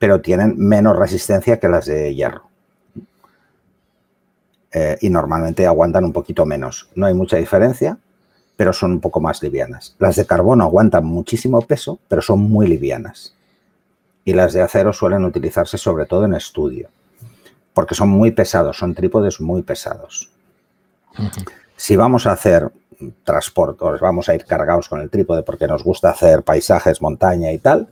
Pero 0.00 0.20
tienen 0.20 0.56
menos 0.58 0.98
resistencia 0.98 1.60
que 1.60 1.68
las 1.68 1.86
de 1.86 2.12
hierro. 2.12 2.50
Eh, 4.72 4.98
y 5.00 5.10
normalmente 5.10 5.64
aguantan 5.66 6.04
un 6.04 6.12
poquito 6.12 6.44
menos. 6.44 6.88
No 6.96 7.06
hay 7.06 7.14
mucha 7.14 7.36
diferencia, 7.36 7.96
pero 8.56 8.72
son 8.72 8.92
un 8.92 9.00
poco 9.00 9.20
más 9.20 9.42
livianas. 9.42 9.94
Las 9.98 10.16
de 10.16 10.26
carbono 10.26 10.64
aguantan 10.64 11.04
muchísimo 11.04 11.62
peso, 11.62 11.98
pero 12.08 12.20
son 12.20 12.40
muy 12.40 12.66
livianas. 12.66 13.34
Y 14.24 14.34
las 14.34 14.52
de 14.52 14.62
acero 14.62 14.92
suelen 14.92 15.24
utilizarse 15.24 15.78
sobre 15.78 16.06
todo 16.06 16.24
en 16.24 16.34
estudio, 16.34 16.88
porque 17.72 17.94
son 17.94 18.10
muy 18.10 18.32
pesados, 18.32 18.76
son 18.76 18.94
trípodes 18.94 19.40
muy 19.40 19.62
pesados. 19.62 20.30
Si 21.74 21.96
vamos 21.96 22.26
a 22.26 22.32
hacer 22.32 22.70
transporte, 23.24 23.82
vamos 24.00 24.28
a 24.28 24.34
ir 24.34 24.44
cargados 24.44 24.88
con 24.88 25.00
el 25.00 25.10
trípode 25.10 25.42
porque 25.42 25.66
nos 25.66 25.82
gusta 25.82 26.10
hacer 26.10 26.42
paisajes, 26.42 27.00
montaña 27.00 27.50
y 27.52 27.58
tal, 27.58 27.88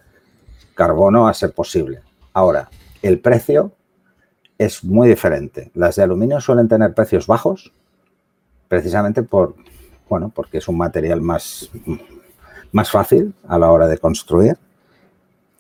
carbono 0.79 1.27
a 1.27 1.35
ser 1.35 1.53
posible. 1.53 2.03
Ahora, 2.33 2.71
el 3.03 3.19
precio 3.19 3.73
es 4.59 4.85
muy 4.85 5.09
diferente. 5.09 5.73
Las 5.75 5.97
de 5.97 6.05
aluminio 6.05 6.41
suelen 6.41 6.69
tener 6.69 6.95
precios 6.95 7.27
bajos, 7.27 7.73
precisamente 8.69 9.25
por, 9.25 9.57
bueno, 10.09 10.31
porque 10.33 10.59
es 10.59 10.69
un 10.69 10.79
material 10.79 11.21
más, 11.21 11.69
más 12.71 12.93
fácil 12.93 13.35
a 13.49 13.59
la 13.59 13.73
hora 13.73 13.89
de 13.89 13.99
construir. 13.99 14.57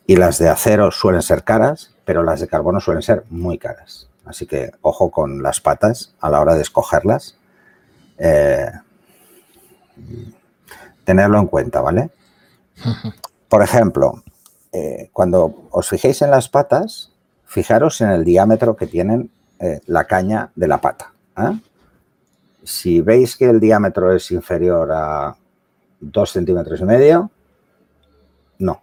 Y 0.07 0.15
las 0.15 0.39
de 0.39 0.49
acero 0.49 0.93
suelen 0.93 1.23
ser 1.23 1.43
caras, 1.43 1.97
pero 2.05 2.23
las 2.23 2.39
de 2.39 2.47
carbono 2.47 2.79
suelen 2.81 3.03
ser 3.03 3.25
muy 3.29 3.59
caras. 3.59 4.09
Así 4.25 4.47
que 4.47 4.71
ojo 4.83 5.11
con 5.11 5.43
las 5.43 5.61
patas 5.61 6.15
a 6.21 6.31
la 6.31 6.41
hora 6.41 6.55
de 6.55 6.63
escogerlas. 6.63 7.37
Eh, 8.19 8.71
tenerlo 11.03 11.41
en 11.41 11.49
cuenta, 11.49 11.81
¿vale? 11.81 12.11
Por 13.49 13.63
ejemplo, 13.65 14.23
eh, 14.73 15.11
cuando 15.13 15.69
os 15.71 15.89
fijéis 15.89 16.23
en 16.23 16.31
las 16.31 16.49
patas, 16.49 17.13
fijaros 17.45 18.01
en 18.01 18.11
el 18.11 18.25
diámetro 18.25 18.77
que 18.77 18.87
tienen 18.87 19.31
eh, 19.59 19.81
la 19.87 20.05
caña 20.05 20.51
de 20.55 20.69
la 20.69 20.81
pata. 20.81 21.13
¿eh? 21.39 21.59
Si 22.63 23.01
veis 23.01 23.37
que 23.37 23.47
el 23.47 23.61
diámetro 23.61 24.13
es 24.13 24.31
inferior 24.31 24.91
a 24.93 25.35
2 26.01 26.31
centímetros 26.31 26.81
y 26.81 26.85
medio, 26.85 27.31
no, 28.59 28.83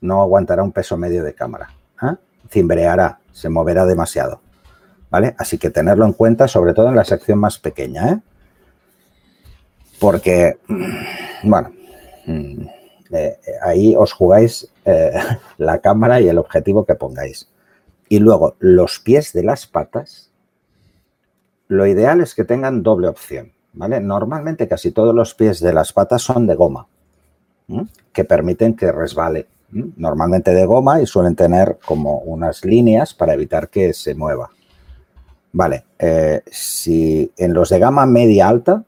no 0.00 0.22
aguantará 0.22 0.62
un 0.62 0.72
peso 0.72 0.96
medio 0.96 1.24
de 1.24 1.34
cámara. 1.34 1.70
Cimbreará, 2.48 3.18
se 3.32 3.48
moverá 3.48 3.84
demasiado. 3.86 4.40
¿Vale? 5.10 5.34
Así 5.36 5.58
que 5.58 5.70
tenerlo 5.70 6.04
en 6.04 6.12
cuenta, 6.12 6.46
sobre 6.46 6.74
todo 6.74 6.88
en 6.88 6.94
la 6.94 7.04
sección 7.04 7.40
más 7.40 7.58
pequeña. 7.58 8.22
Porque, 9.98 10.58
bueno, 11.42 11.72
mm, 13.10 13.16
ahí 13.62 13.94
os 13.96 14.12
jugáis 14.12 14.70
la 15.58 15.78
cámara 15.80 16.20
y 16.20 16.28
el 16.28 16.38
objetivo 16.38 16.84
que 16.84 16.94
pongáis. 16.94 17.48
Y 18.08 18.20
luego, 18.20 18.54
los 18.60 19.00
pies 19.00 19.32
de 19.32 19.42
las 19.42 19.66
patas, 19.66 20.30
lo 21.68 21.86
ideal 21.86 22.20
es 22.20 22.34
que 22.34 22.44
tengan 22.44 22.82
doble 22.82 23.08
opción, 23.08 23.52
¿vale? 23.72 24.00
Normalmente 24.00 24.68
casi 24.68 24.92
todos 24.92 25.14
los 25.14 25.34
pies 25.34 25.60
de 25.60 25.72
las 25.72 25.92
patas 25.92 26.22
son 26.22 26.46
de 26.46 26.54
goma, 26.54 26.86
que 28.12 28.24
permiten 28.24 28.74
que 28.74 28.92
resbale. 28.92 29.48
Normalmente 29.68 30.54
de 30.54 30.64
goma 30.64 31.02
y 31.02 31.06
suelen 31.06 31.34
tener 31.34 31.78
como 31.84 32.20
unas 32.20 32.64
líneas 32.64 33.12
para 33.14 33.34
evitar 33.34 33.68
que 33.68 33.92
se 33.92 34.14
mueva. 34.14 34.50
Vale, 35.52 35.84
eh, 35.98 36.42
si 36.46 37.32
en 37.36 37.52
los 37.52 37.70
de 37.70 37.80
gama 37.80 38.06
media 38.06 38.48
alta 38.48 38.84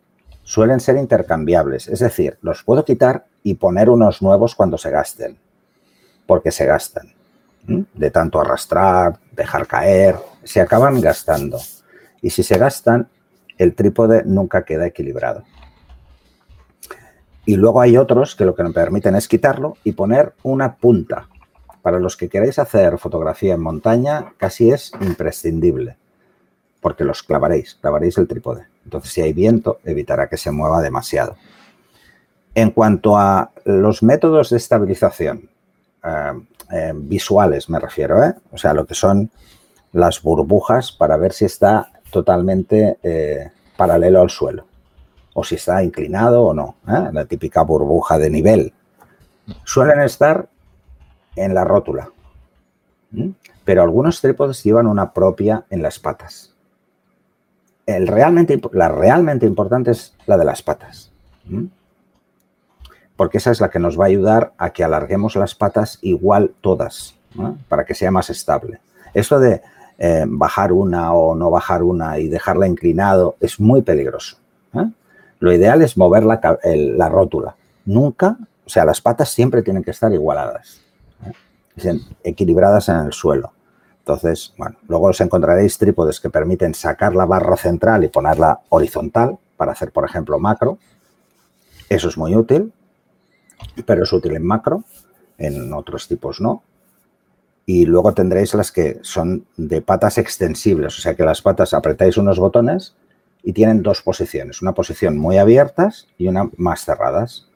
suelen 0.49 0.81
ser 0.81 0.97
intercambiables, 0.97 1.89
es 1.89 1.99
decir, 1.99 2.39
los 2.41 2.65
puedo 2.65 2.83
quitar 2.83 3.27
y 3.43 3.57
poner 3.57 3.91
unos 3.91 4.23
nuevos 4.23 4.55
cuando 4.55 4.79
se 4.79 4.91
gasten, 4.91 5.37
porque 6.27 6.53
se 6.53 6.65
gastan 6.65 7.13
de 7.67 8.11
tanto 8.11 8.41
arrastrar, 8.41 9.19
dejar 9.33 9.67
caer, 9.67 10.17
se 10.43 10.63
acaban 10.63 11.03
gastando. 11.03 11.59
Y 12.23 12.31
si 12.31 12.43
se 12.43 12.57
gastan, 12.57 13.11
el 13.59 13.75
trípode 13.75 14.23
nunca 14.25 14.65
queda 14.65 14.87
equilibrado. 14.87 15.45
Y 17.45 17.57
luego 17.57 17.83
hay 17.83 17.99
otros 17.99 18.35
que 18.35 18.47
lo 18.47 18.55
que 18.55 18.63
nos 18.63 18.73
permiten 18.73 19.17
es 19.17 19.29
quitarlo 19.29 19.77
y 19.85 19.93
poner 19.93 20.33
una 20.43 20.77
punta. 20.77 21.29
Para 21.83 21.99
los 21.99 22.17
que 22.17 22.31
queréis 22.31 22.59
hacer 22.59 22.97
fotografía 22.97 23.53
en 23.53 23.61
montaña, 23.61 24.33
casi 24.39 24.71
es 24.71 24.93
imprescindible, 25.03 25.99
porque 26.81 27.05
los 27.05 27.23
clavaréis, 27.23 27.77
clavaréis 27.81 28.19
el 28.19 28.29
trípode. 28.29 28.67
Entonces, 28.85 29.12
si 29.12 29.21
hay 29.21 29.33
viento, 29.33 29.81
evitará 29.85 30.29
que 30.29 30.37
se 30.37 30.51
mueva 30.51 30.81
demasiado. 30.81 31.37
En 32.55 32.71
cuanto 32.71 33.17
a 33.17 33.51
los 33.64 34.03
métodos 34.03 34.51
de 34.51 34.57
estabilización, 34.57 35.49
eh, 36.05 36.33
eh, 36.71 36.93
visuales 36.95 37.69
me 37.71 37.79
refiero, 37.79 38.23
¿eh? 38.23 38.35
o 38.53 38.59
sea, 38.59 38.75
lo 38.75 38.87
que 38.87 38.95
son 38.95 39.31
las 39.93 40.23
burbujas 40.23 40.93
para 40.93 41.17
ver 41.17 41.33
si 41.33 41.45
está 41.45 41.91
totalmente 42.11 42.99
paralelo 43.77 44.21
al 44.21 44.31
suelo 44.31 44.67
o 45.35 45.45
si 45.45 45.55
está 45.55 45.83
inclinado 45.83 46.43
o 46.43 46.55
no, 46.55 46.77
la 46.85 47.25
típica 47.25 47.62
burbuja 47.62 48.19
de 48.19 48.29
nivel. 48.29 48.73
Suelen 49.64 50.01
estar 50.01 50.49
en 51.37 51.55
la 51.55 51.64
rótula, 51.64 52.11
pero 53.64 53.83
algunos 53.83 54.21
trípodes 54.21 54.62
llevan 54.62 54.87
una 54.87 55.12
propia 55.12 55.64
en 55.71 55.81
las 55.81 55.99
patas. 55.99 56.55
El 57.88 58.07
realmente, 58.07 58.61
la 58.72 58.88
realmente 58.88 59.46
importante 59.46 59.90
es 59.92 60.14
la 60.27 60.37
de 60.37 60.44
las 60.44 60.62
patas 60.62 61.11
porque 63.18 63.38
esa 63.38 63.51
es 63.51 63.61
la 63.61 63.68
que 63.68 63.81
nos 63.81 63.98
va 63.98 64.05
a 64.05 64.07
ayudar 64.07 64.53
a 64.59 64.70
que 64.70 64.85
alarguemos 64.85 65.35
las 65.35 65.57
patas 65.57 65.98
igual 66.03 66.53
todas, 66.61 67.16
para 67.68 67.85
que 67.85 67.92
sea 67.92 68.12
más 68.12 68.31
estable. 68.31 68.79
Eso 69.12 69.40
de 69.40 69.61
eh, 69.98 70.24
bajar 70.24 70.72
una 70.72 71.12
o 71.12 71.35
no 71.35 71.51
bajar 71.51 71.83
una 71.83 72.20
y 72.20 72.29
dejarla 72.29 72.68
inclinado 72.68 73.35
es 73.40 73.59
muy 73.59 73.83
peligroso. 73.83 74.37
¿eh? 74.72 74.88
Lo 75.40 75.53
ideal 75.53 75.83
es 75.83 75.98
mover 75.98 76.22
la, 76.22 77.09
rótula. 77.09 77.57
Nunca, 77.87 78.38
o 78.64 78.68
sea, 78.68 78.85
las 78.85 79.01
patas 79.01 79.31
siempre 79.31 79.62
tienen 79.62 79.83
que 79.83 79.90
estar 79.90 80.12
igualadas, 80.12 80.81
¿eh? 81.27 81.98
equilibradas 82.22 82.88
en 82.88 82.98
el 82.98 83.12
suelo. 83.12 83.51
Entonces, 84.09 84.55
bueno, 84.57 84.77
luego 84.88 85.09
os 85.09 85.21
encontraréis 85.21 85.77
trípodes 85.77 86.18
que 86.18 86.31
permiten 86.31 86.73
sacar 86.73 87.14
la 87.14 87.27
barra 87.27 87.57
central 87.57 88.05
y 88.05 88.09
ponerla 88.09 88.61
horizontal 88.71 89.37
para 89.57 89.73
hacer, 89.73 89.92
por 89.92 90.07
ejemplo, 90.07 90.38
macro. 90.38 90.79
Eso 91.90 92.09
es 92.09 92.16
muy 92.16 92.35
útil 92.35 92.73
pero 93.85 94.05
es 94.05 94.12
útil 94.12 94.37
en 94.37 94.44
macro, 94.44 94.85
en 95.37 95.73
otros 95.73 96.09
tipos 96.09 96.40
no. 96.40 96.62
Y 97.66 97.85
luego 97.85 98.14
tendréis 98.14 98.55
las 98.55 98.73
que 98.73 98.99
son 99.03 99.47
de 99.57 99.83
patas 99.83 100.18
extensibles, 100.18 100.99
o 100.99 101.01
sea 101.01 101.14
que 101.14 101.25
las 101.25 101.42
patas 101.42 101.75
apretáis 101.75 102.16
unos 102.16 102.38
botones 102.38 102.94
y 103.42 103.53
tienen 103.53 103.83
dos 103.83 104.03
posiciones, 104.03 104.62
una 104.62 104.73
posición 104.73 105.18
muy 105.18 105.37
abiertas 105.37 106.09
y 106.16 106.29
una 106.29 106.51
más 106.57 106.85
cerradas. 106.85 107.49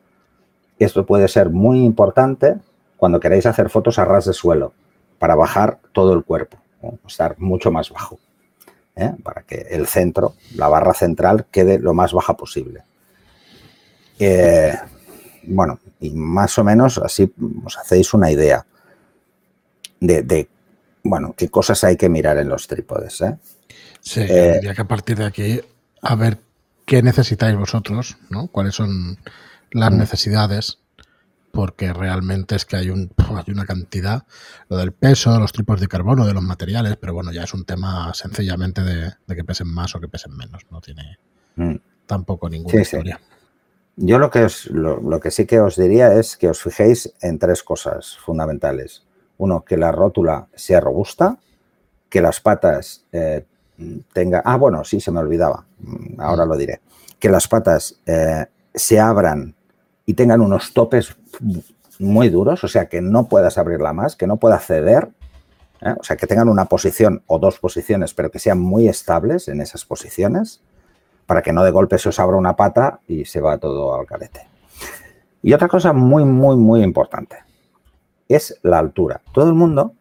Esto 0.78 1.06
puede 1.06 1.28
ser 1.28 1.50
muy 1.50 1.82
importante 1.82 2.56
cuando 2.96 3.20
queréis 3.20 3.46
hacer 3.46 3.70
fotos 3.70 3.98
a 3.98 4.04
ras 4.04 4.26
de 4.26 4.32
suelo, 4.32 4.74
para 5.22 5.36
bajar 5.36 5.78
todo 5.92 6.14
el 6.14 6.24
cuerpo, 6.24 6.58
estar 7.06 7.38
mucho 7.38 7.70
más 7.70 7.90
bajo, 7.90 8.18
¿eh? 8.96 9.12
para 9.22 9.42
que 9.42 9.68
el 9.70 9.86
centro, 9.86 10.34
la 10.56 10.66
barra 10.66 10.94
central, 10.94 11.46
quede 11.48 11.78
lo 11.78 11.94
más 11.94 12.12
baja 12.12 12.36
posible. 12.36 12.82
Eh, 14.18 14.76
bueno, 15.44 15.78
y 16.00 16.10
más 16.10 16.58
o 16.58 16.64
menos 16.64 16.98
así 16.98 17.32
os 17.64 17.78
hacéis 17.78 18.12
una 18.14 18.32
idea 18.32 18.66
de, 20.00 20.48
bueno, 21.04 21.36
qué 21.36 21.48
cosas 21.48 21.84
hay 21.84 21.96
que 21.96 22.08
mirar 22.08 22.38
en 22.38 22.48
los 22.48 22.66
trípodes. 22.66 23.20
¿eh? 23.20 23.38
Sí, 24.00 24.22
eh, 24.28 24.60
que 24.74 24.82
a 24.82 24.88
partir 24.88 25.18
de 25.18 25.26
aquí 25.26 25.60
a 26.02 26.16
ver 26.16 26.38
qué 26.84 27.00
necesitáis 27.00 27.56
vosotros, 27.56 28.16
¿no? 28.28 28.48
Cuáles 28.48 28.74
son 28.74 29.18
las 29.70 29.92
mm. 29.92 29.98
necesidades, 29.98 30.78
porque 31.52 31.92
realmente 31.92 32.56
es 32.56 32.64
que 32.64 32.76
hay, 32.76 32.90
un, 32.90 33.12
hay 33.28 33.52
una 33.52 33.66
cantidad, 33.66 34.24
lo 34.68 34.78
del 34.78 34.92
peso, 34.92 35.38
los 35.38 35.52
tipos 35.52 35.80
de 35.80 35.86
carbono, 35.86 36.26
de 36.26 36.32
los 36.32 36.42
materiales, 36.42 36.96
pero 36.96 37.12
bueno, 37.12 37.30
ya 37.30 37.44
es 37.44 37.54
un 37.54 37.64
tema 37.64 38.12
sencillamente 38.14 38.82
de, 38.82 39.12
que 39.36 39.44
pesen 39.44 39.68
más 39.68 39.94
o 39.94 40.00
que 40.00 40.08
pesen 40.08 40.34
menos, 40.34 40.62
no 40.70 40.80
tiene 40.80 41.18
mm. 41.56 41.76
tampoco 42.06 42.48
ninguna 42.48 42.80
historia. 42.80 43.20
Yo 43.96 44.18
lo 44.18 44.30
que, 44.30 44.48
lo, 44.70 45.20
que 45.20 45.30
sí 45.30 45.44
que 45.44 45.60
os 45.60 45.76
diría 45.76 46.14
es 46.14 46.38
que 46.38 46.48
os 46.48 46.62
fijéis 46.62 47.12
en 47.20 47.38
tres 47.38 47.62
cosas 47.62 48.16
fundamentales. 48.16 49.04
Uno, 49.36 49.62
que 49.64 49.76
la 49.76 49.92
rótula 49.92 50.48
sea 50.54 50.80
robusta, 50.80 51.38
que 52.08 52.22
las 52.22 52.40
patas 52.40 53.04
eh, 53.12 53.44
tengan... 54.14 54.40
Ah, 54.46 54.56
bueno, 54.56 54.82
sí, 54.84 54.98
se 54.98 55.10
me 55.10 55.20
olvidaba. 55.20 55.66
Mm, 55.80 56.18
ahora 56.20 56.46
lo 56.46 56.56
diré. 56.56 56.80
Que 57.18 57.28
las 57.28 57.48
patas 57.48 58.00
eh, 58.06 58.46
se 58.74 58.98
abran 58.98 59.54
y 60.06 60.14
tengan 60.14 60.40
unos 60.40 60.72
topes 60.72 61.16
muy 61.98 62.28
duros, 62.28 62.64
o 62.64 62.68
sea, 62.68 62.86
que 62.86 63.00
no 63.00 63.28
puedas 63.28 63.58
abrirla 63.58 63.92
más, 63.92 64.16
que 64.16 64.26
no 64.26 64.36
pueda 64.36 64.58
ceder, 64.58 65.10
¿eh? 65.82 65.94
O 65.98 66.04
sea, 66.04 66.16
que 66.16 66.26
tengan 66.26 66.48
una 66.48 66.66
posición 66.66 67.22
o 67.26 67.38
dos 67.38 67.58
posiciones, 67.58 68.14
pero 68.14 68.30
que 68.30 68.38
sean 68.38 68.60
muy 68.60 68.88
estables 68.88 69.48
en 69.48 69.60
esas 69.60 69.84
posiciones 69.84 70.62
para 71.26 71.42
que 71.42 71.52
no 71.52 71.64
de 71.64 71.70
golpe 71.70 71.98
se 71.98 72.08
os 72.08 72.18
abra 72.18 72.36
una 72.36 72.56
pata 72.56 73.00
y 73.06 73.24
se 73.24 73.40
va 73.40 73.58
todo 73.58 73.94
al 73.94 74.06
calete. 74.06 74.46
Y 75.42 75.52
otra 75.52 75.68
cosa 75.68 75.92
muy, 75.92 76.24
muy, 76.24 76.56
muy 76.56 76.82
importante 76.82 77.36
es 78.28 78.58
la 78.62 78.78
altura. 78.78 79.20
Todo 79.32 79.48
el 79.48 79.54
mundo 79.54 79.92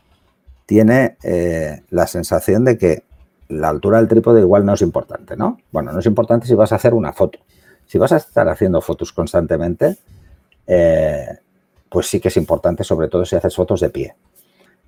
tiene 0.65 1.17
eh, 1.23 1.83
la 1.89 2.07
sensación 2.07 2.63
de 2.63 2.77
que 2.77 3.03
la 3.49 3.69
altura 3.69 3.97
del 3.97 4.07
trípode 4.07 4.41
igual 4.41 4.65
no 4.65 4.73
es 4.73 4.81
importante, 4.81 5.35
¿no? 5.35 5.57
Bueno, 5.71 5.91
no 5.91 5.99
es 5.99 6.05
importante 6.05 6.47
si 6.47 6.53
vas 6.53 6.71
a 6.71 6.75
hacer 6.75 6.93
una 6.93 7.11
foto. 7.11 7.39
Si 7.91 7.97
vas 7.97 8.13
a 8.13 8.15
estar 8.15 8.47
haciendo 8.47 8.79
fotos 8.79 9.11
constantemente, 9.11 9.97
eh, 10.65 11.27
pues 11.89 12.07
sí 12.07 12.21
que 12.21 12.29
es 12.29 12.37
importante, 12.37 12.85
sobre 12.85 13.09
todo 13.09 13.25
si 13.25 13.35
haces 13.35 13.53
fotos 13.53 13.81
de 13.81 13.89
pie. 13.89 14.15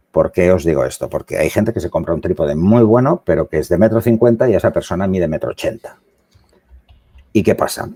¿Por 0.09 0.31
qué 0.31 0.53
os 0.53 0.63
digo 0.63 0.85
esto? 0.85 1.09
Porque 1.09 1.37
hay 1.37 1.49
gente 1.49 1.73
que 1.73 1.81
se 1.81 1.89
compra 1.89 2.13
un 2.13 2.21
trípode 2.21 2.55
muy 2.55 2.81
bueno, 2.83 3.21
pero 3.25 3.49
que 3.49 3.57
es 3.57 3.67
de 3.67 3.77
metro 3.77 3.99
cincuenta 3.99 4.49
y 4.49 4.55
esa 4.55 4.71
persona 4.71 5.05
mide 5.05 5.27
metro 5.27 5.49
ochenta. 5.49 5.97
¿Y 7.33 7.43
qué 7.43 7.55
pasa? 7.55 7.89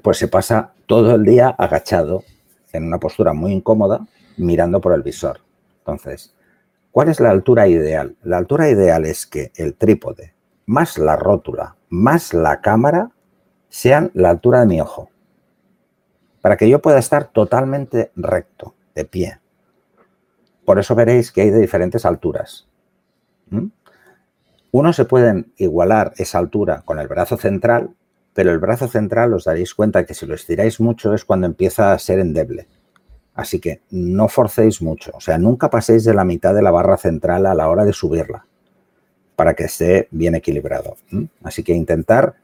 Pues 0.00 0.18
se 0.18 0.28
pasa 0.28 0.74
todo 0.86 1.12
el 1.16 1.24
día 1.24 1.48
agachado 1.48 2.22
en 2.72 2.84
una 2.84 3.00
postura 3.00 3.32
muy 3.32 3.50
incómoda, 3.52 4.06
mirando 4.36 4.80
por 4.80 4.92
el 4.92 5.02
visor. 5.02 5.40
Entonces, 5.78 6.32
¿cuál 6.92 7.08
es 7.08 7.18
la 7.18 7.30
altura 7.30 7.66
ideal? 7.66 8.14
La 8.22 8.36
altura 8.38 8.68
ideal 8.68 9.06
es 9.06 9.26
que 9.26 9.50
el 9.56 9.74
trípode 9.74 10.34
más 10.66 10.98
la 10.98 11.16
rótula 11.16 11.74
más 11.88 12.32
la 12.32 12.60
cámara 12.60 13.10
sean 13.70 14.10
la 14.12 14.28
altura 14.28 14.60
de 14.60 14.66
mi 14.66 14.80
ojo 14.80 15.08
para 16.42 16.56
que 16.56 16.68
yo 16.68 16.80
pueda 16.80 16.98
estar 16.98 17.24
totalmente 17.24 18.10
recto, 18.16 18.74
de 18.94 19.04
pie. 19.04 19.38
Por 20.64 20.78
eso 20.78 20.94
veréis 20.94 21.32
que 21.32 21.42
hay 21.42 21.50
de 21.50 21.60
diferentes 21.60 22.04
alturas. 22.04 22.66
Uno 24.70 24.92
se 24.92 25.04
pueden 25.04 25.52
igualar 25.56 26.12
esa 26.16 26.38
altura 26.38 26.82
con 26.84 26.98
el 26.98 27.08
brazo 27.08 27.36
central, 27.36 27.90
pero 28.32 28.52
el 28.52 28.58
brazo 28.58 28.88
central 28.88 29.34
os 29.34 29.44
daréis 29.44 29.74
cuenta 29.74 30.06
que 30.06 30.14
si 30.14 30.26
lo 30.26 30.34
estiráis 30.34 30.80
mucho 30.80 31.12
es 31.14 31.24
cuando 31.24 31.46
empieza 31.46 31.92
a 31.92 31.98
ser 31.98 32.20
endeble. 32.20 32.68
Así 33.34 33.58
que 33.58 33.80
no 33.90 34.28
forcéis 34.28 34.82
mucho, 34.82 35.12
o 35.14 35.20
sea, 35.20 35.38
nunca 35.38 35.70
paséis 35.70 36.04
de 36.04 36.14
la 36.14 36.24
mitad 36.24 36.54
de 36.54 36.62
la 36.62 36.70
barra 36.70 36.96
central 36.96 37.46
a 37.46 37.54
la 37.54 37.68
hora 37.68 37.84
de 37.84 37.92
subirla 37.92 38.46
para 39.34 39.54
que 39.54 39.64
esté 39.64 40.08
bien 40.10 40.34
equilibrado. 40.34 40.96
Así 41.42 41.62
que 41.62 41.72
intentar 41.72 42.34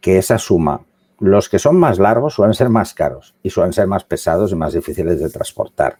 que 0.00 0.18
esa 0.18 0.38
suma 0.38 0.80
los 1.20 1.50
que 1.50 1.58
son 1.58 1.76
más 1.76 1.98
largos 1.98 2.34
suelen 2.34 2.54
ser 2.54 2.70
más 2.70 2.94
caros 2.94 3.34
y 3.42 3.50
suelen 3.50 3.72
ser 3.72 3.86
más 3.86 4.04
pesados 4.04 4.52
y 4.52 4.56
más 4.56 4.72
difíciles 4.72 5.20
de 5.20 5.28
transportar. 5.28 5.98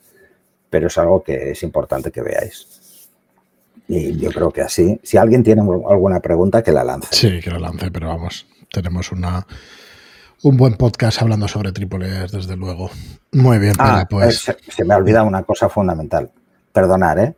Pero 0.71 0.87
es 0.87 0.99
algo 0.99 1.23
que 1.23 1.51
es 1.51 1.63
importante 1.63 2.11
que 2.11 2.23
veáis. 2.23 3.09
Y 3.87 4.17
yo 4.19 4.31
creo 4.31 4.51
que 4.51 4.63
así, 4.63 4.99
si 5.03 5.19
alguien 5.19 5.43
tiene 5.43 5.61
alguna 5.61 6.21
pregunta, 6.21 6.63
que 6.63 6.73
la 6.73 6.85
lance. 6.85 7.09
Sí, 7.11 7.41
que 7.41 7.51
la 7.51 7.59
lance, 7.59 7.91
pero 7.91 8.09
vamos, 8.09 8.47
tenemos 8.73 9.13
una, 9.13 9.47
un 10.43 10.57
buen 10.57 10.75
podcast 10.75 11.21
hablando 11.21 11.49
sobre 11.49 11.73
trípoles, 11.73 12.33
desde 12.33 12.57
luego. 12.57 12.91
Muy 13.33 13.59
bien, 13.59 13.75
ah, 13.79 14.07
pues. 14.09 14.49
Eh, 14.49 14.57
se, 14.69 14.85
me 14.85 14.95
ha 14.95 14.97
olvidado 14.97 15.27
una 15.27 15.43
cosa 15.43 15.69
fundamental. 15.69 16.31
Perdonar, 16.73 17.19
¿eh? 17.19 17.37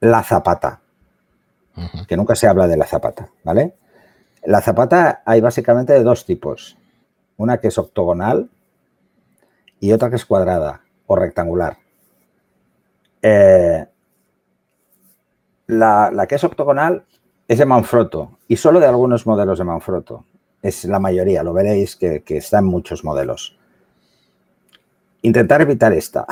La 0.00 0.22
zapata. 0.22 0.80
Que 2.06 2.16
nunca 2.16 2.34
se 2.34 2.46
habla 2.46 2.66
de 2.66 2.76
la 2.76 2.86
zapata, 2.86 3.28
¿vale? 3.44 3.74
La 4.44 4.60
zapata 4.60 5.22
hay 5.24 5.40
básicamente 5.40 5.92
de 5.92 6.02
dos 6.02 6.24
tipos. 6.24 6.76
Una 7.36 7.58
que 7.58 7.68
es 7.68 7.78
octogonal 7.78 8.48
y 9.80 9.92
otra 9.92 10.10
que 10.10 10.16
es 10.16 10.24
cuadrada 10.24 10.82
o 11.06 11.16
rectangular. 11.16 11.78
Eh, 13.22 13.86
la, 15.66 16.26
que 16.28 16.34
es 16.34 16.44
octogonal 16.44 17.04
es 17.46 17.58
de 17.58 17.66
Manfrotto 17.66 18.38
y 18.48 18.56
solo 18.56 18.80
de 18.80 18.86
algunos 18.86 19.26
modelos 19.26 19.58
de 19.58 19.64
Manfrotto. 19.64 20.24
Es 20.62 20.84
la 20.84 20.98
mayoría, 20.98 21.42
lo 21.42 21.52
veréis 21.52 21.96
que, 21.96 22.22
que 22.22 22.38
está 22.38 22.58
en 22.58 22.64
muchos 22.64 23.04
modelos. 23.04 23.56
Intentar 25.22 25.60
evitar 25.60 25.92
esta, 25.92 26.26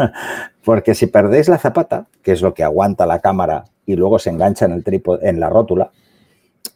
porque 0.64 0.94
si 0.94 1.06
perdéis 1.06 1.48
la 1.48 1.58
zapata, 1.58 2.06
que 2.22 2.32
es 2.32 2.42
lo 2.42 2.54
que 2.54 2.62
aguanta 2.62 3.06
la 3.06 3.20
cámara 3.20 3.64
y 3.86 3.96
luego 3.96 4.18
se 4.18 4.30
engancha 4.30 4.66
en, 4.66 4.72
el 4.72 4.84
trípode, 4.84 5.28
en 5.28 5.40
la 5.40 5.48
rótula, 5.48 5.90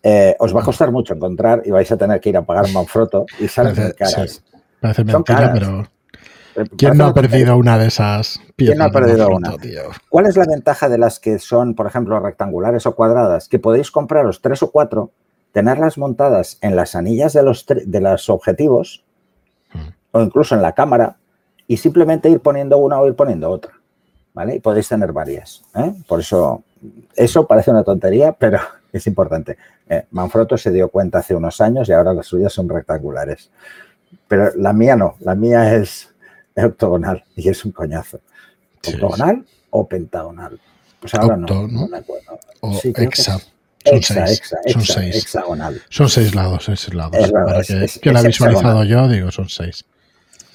eh, 0.03 0.35
os 0.39 0.55
va 0.55 0.61
a 0.61 0.65
costar 0.65 0.91
mucho 0.91 1.15
encontrar 1.15 1.63
y 1.65 1.71
vais 1.71 1.91
a 1.91 1.97
tener 1.97 2.21
que 2.21 2.31
ir 2.31 2.37
a 2.37 2.43
pagar 2.43 2.69
Manfrotto 2.73 3.27
y 3.39 3.49
salen 3.49 3.75
parece, 3.75 3.95
caras. 3.95 4.43
parece 4.81 5.05
mentira, 5.05 5.53
pero 5.53 5.81
eh, 6.57 6.69
¿quién 6.77 6.97
no 6.97 7.07
ha 7.07 7.15
perdido 7.15 7.57
una 7.57 7.79
de 7.79 7.87
esas 7.87 8.41
piezas? 8.57 8.75
¿Quién 8.75 8.79
no 8.79 8.85
ha 8.85 8.91
perdido 8.91 9.29
una? 9.29 9.55
¿Cuál 10.09 10.27
es 10.27 10.37
la 10.37 10.45
ventaja 10.47 10.89
de 10.89 10.99
las 10.99 11.21
que 11.21 11.39
son, 11.39 11.75
por 11.75 11.87
ejemplo, 11.87 12.19
rectangulares 12.19 12.87
o 12.87 12.95
cuadradas? 12.95 13.49
Que 13.49 13.59
podéis 13.59 13.91
compraros 13.91 14.41
tres 14.41 14.63
o 14.63 14.71
cuatro, 14.71 15.13
tenerlas 15.53 15.99
montadas 15.99 16.59
en 16.63 16.77
las 16.77 16.95
anillas 16.95 17.33
de 17.33 17.43
los, 17.43 17.65
de 17.67 18.01
los 18.01 18.29
objetivos 18.29 19.05
hmm. 19.73 19.89
o 20.13 20.21
incluso 20.21 20.55
en 20.55 20.63
la 20.63 20.73
cámara 20.73 21.17
y 21.69 21.77
simplemente 21.77 22.29
ir 22.29 22.41
poniendo 22.41 22.79
una 22.79 23.01
o 23.01 23.07
ir 23.07 23.15
poniendo 23.15 23.51
otra. 23.51 23.73
¿Vale? 24.35 24.57
Y 24.57 24.61
podéis 24.61 24.89
tener 24.89 25.13
varias. 25.13 25.63
¿eh? 25.75 25.93
Por 26.07 26.21
eso, 26.21 26.63
eso 27.15 27.47
parece 27.47 27.71
una 27.71 27.85
tontería, 27.85 28.33
pero 28.33 28.59
es 28.93 29.07
importante. 29.07 29.57
Eh, 29.89 30.07
Manfrotto 30.11 30.57
se 30.57 30.71
dio 30.71 30.89
cuenta 30.89 31.19
hace 31.19 31.35
unos 31.35 31.61
años 31.61 31.89
y 31.89 31.93
ahora 31.93 32.15
las 32.15 32.27
suyas 32.27 32.53
son 32.53 32.69
rectangulares. 32.69 33.51
Pero 34.29 34.51
la 34.57 34.73
mía 34.73 34.97
no, 34.97 35.17
la 35.21 35.35
mía 35.35 35.75
es 35.75 36.09
octogonal 36.57 37.25
y 37.37 37.49
es 37.49 37.65
un 37.65 37.73
coñazo. 37.73 38.21
¿Octogonal 38.87 39.45
o 39.71 39.87
pentagonal? 39.87 40.61
Pues 41.01 41.15
ahora 41.15 41.37
no, 41.37 41.69
no, 41.69 41.89
me 41.89 41.99
acuerdo. 41.99 42.39
O 42.61 42.81
hexa. 42.83 43.39
Son 43.85 44.03
seis. 44.03 44.43
son 44.73 44.83
seis. 44.83 45.17
Hexagonal. 45.17 45.83
Son 45.89 46.09
seis 46.09 46.35
lados, 46.35 46.65
seis 46.67 46.95
lados. 46.95 47.17
Es 47.69 47.99
que, 47.99 48.13
la 48.13 48.21
he 48.21 48.27
visualizado 48.29 48.85
yo, 48.85 49.09
digo, 49.09 49.31
son 49.33 49.49
seis. 49.49 49.85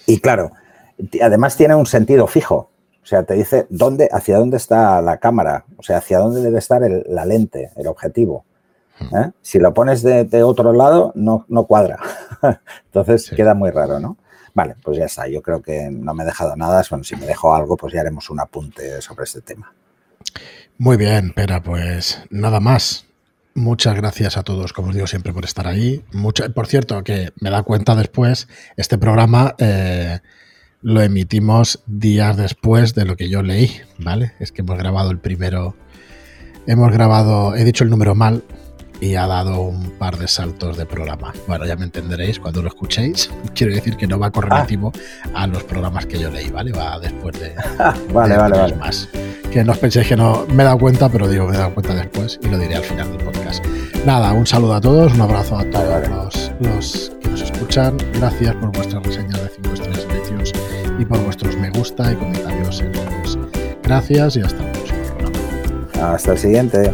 Y 0.06 0.20
claro, 0.20 0.52
además 1.22 1.58
tiene 1.58 1.76
un 1.76 1.86
sentido 1.86 2.28
fijo. 2.28 2.70
O 3.08 3.10
sea, 3.10 3.24
te 3.24 3.36
dice 3.36 3.68
dónde, 3.70 4.10
hacia 4.12 4.38
dónde 4.38 4.58
está 4.58 5.02
la 5.02 5.16
cámara, 5.16 5.64
o 5.78 5.82
sea, 5.82 6.00
hacia 6.00 6.18
dónde 6.20 6.42
debe 6.42 6.60
estar 6.60 6.82
la 7.08 7.24
lente, 7.24 7.72
el 7.78 7.88
objetivo. 7.88 8.44
¿eh? 9.00 9.32
Si 9.42 9.60
lo 9.60 9.74
pones 9.74 10.04
de, 10.04 10.44
otro 10.44 10.74
lado, 10.74 11.14
no, 11.16 11.46
no 11.48 11.64
cuadra. 11.68 12.00
Entonces 12.88 13.32
queda 13.34 13.54
muy 13.54 13.72
raro, 13.72 14.02
¿no? 14.02 14.18
Vale, 14.54 14.76
pues 14.84 14.98
ya 14.98 15.06
está. 15.06 15.26
Yo 15.30 15.42
creo 15.42 15.62
que 15.62 15.90
no 15.90 16.14
me 16.14 16.24
he 16.24 16.26
dejado 16.26 16.58
nada. 16.58 16.84
Bueno, 16.90 17.06
si 17.06 17.16
me 17.16 17.26
dejo 17.26 17.56
algo, 17.56 17.78
pues 17.78 17.94
ya 17.94 18.02
haremos 18.02 18.30
un 18.30 18.42
apunte 18.42 19.02
sobre 19.02 19.24
este 19.24 19.40
tema. 19.40 19.74
Muy 20.78 20.98
bien, 20.98 21.32
pero 21.34 21.64
pues 21.64 22.22
nada 22.30 22.60
más. 22.60 23.06
Muchas 23.56 23.96
gracias 23.96 24.36
a 24.36 24.44
todos, 24.44 24.74
como 24.74 24.90
os 24.90 24.96
digo 24.96 25.08
siempre, 25.08 25.32
por 25.32 25.46
estar 25.46 25.66
ahí. 25.66 26.04
Mucho, 26.12 26.54
por 26.54 26.68
cierto, 26.68 27.02
que 27.06 27.32
me 27.40 27.52
da 27.52 27.64
cuenta 27.64 27.96
después, 27.96 28.50
este 28.76 28.98
programa 28.98 29.56
eh, 29.60 30.20
lo 30.82 31.02
emitimos 31.02 31.84
días 31.88 32.38
después 32.38 32.96
de 32.96 33.06
lo 33.06 33.16
que 33.16 33.30
yo 33.30 33.44
leí, 33.44 33.72
¿vale? 33.98 34.34
Es 34.40 34.52
que 34.52 34.62
hemos 34.62 34.78
grabado 34.78 35.12
el 35.12 35.20
primero, 35.20 35.76
hemos 36.66 36.92
grabado, 36.92 37.56
he 37.56 37.64
dicho 37.64 37.84
el 37.84 37.90
número 37.90 38.16
mal, 38.16 38.44
y 39.00 39.16
ha 39.16 39.28
dado 39.28 39.62
un 39.62 39.92
par 39.92 40.18
de 40.18 40.28
saltos 40.28 40.78
de 40.78 40.86
programa. 40.86 41.34
Bueno, 41.48 41.66
ya 41.66 41.76
me 41.76 41.86
entenderéis 41.86 42.40
cuando 42.40 42.62
lo 42.62 42.70
escuchéis. 42.70 43.30
Quiero 43.54 43.74
decir 43.74 43.96
que 43.96 44.08
no 44.08 44.18
va 44.18 44.32
correlativo 44.32 44.92
a 45.34 45.48
los 45.48 45.64
programas 45.64 46.06
que 46.06 46.20
yo 46.20 46.32
leí, 46.32 46.50
¿vale? 46.50 46.72
Va 46.72 47.00
después 47.00 47.40
de, 47.40 47.54
vale, 48.14 48.38
vale, 48.38 48.58
vale. 48.58 48.76
más. 48.76 49.08
Que 49.52 49.64
no 49.64 49.72
os 49.72 49.78
penséis 49.78 50.08
que 50.08 50.16
no 50.16 50.46
me 50.48 50.64
he 50.64 50.66
dado 50.66 50.80
cuenta, 50.80 51.10
pero 51.10 51.28
digo, 51.28 51.48
me 51.48 51.56
he 51.56 51.60
dado 51.60 51.74
cuenta 51.74 51.94
después 51.94 52.40
y 52.42 52.48
lo 52.48 52.58
diré 52.58 52.76
al 52.76 52.84
final 52.84 53.16
del 53.16 53.26
podcast. 53.26 53.64
Nada, 54.06 54.34
un 54.34 54.48
saludo 54.48 54.76
a 54.76 54.82
todos, 54.82 55.14
un 55.14 55.22
abrazo 55.22 55.58
a 55.58 55.70
todos 55.70 56.10
los, 56.10 56.52
los, 56.60 57.12
escuchan. 57.58 57.98
Gracias 58.14 58.56
por 58.56 58.72
vuestras 58.72 59.04
reseñas 59.04 59.42
de 59.42 59.50
5 59.50 59.74
estrellas 59.74 60.52
y 61.00 61.06
por 61.06 61.20
vuestros 61.24 61.56
me 61.58 61.70
gusta 61.72 62.12
y 62.12 62.16
comentarios 62.16 62.82
en 62.82 62.92
Gracias 63.84 64.36
y 64.36 64.42
hasta 64.42 64.64
el 64.64 64.72
próximo 64.72 65.00
programa. 65.18 66.14
Hasta 66.14 66.32
el 66.34 66.38
siguiente. 66.38 66.94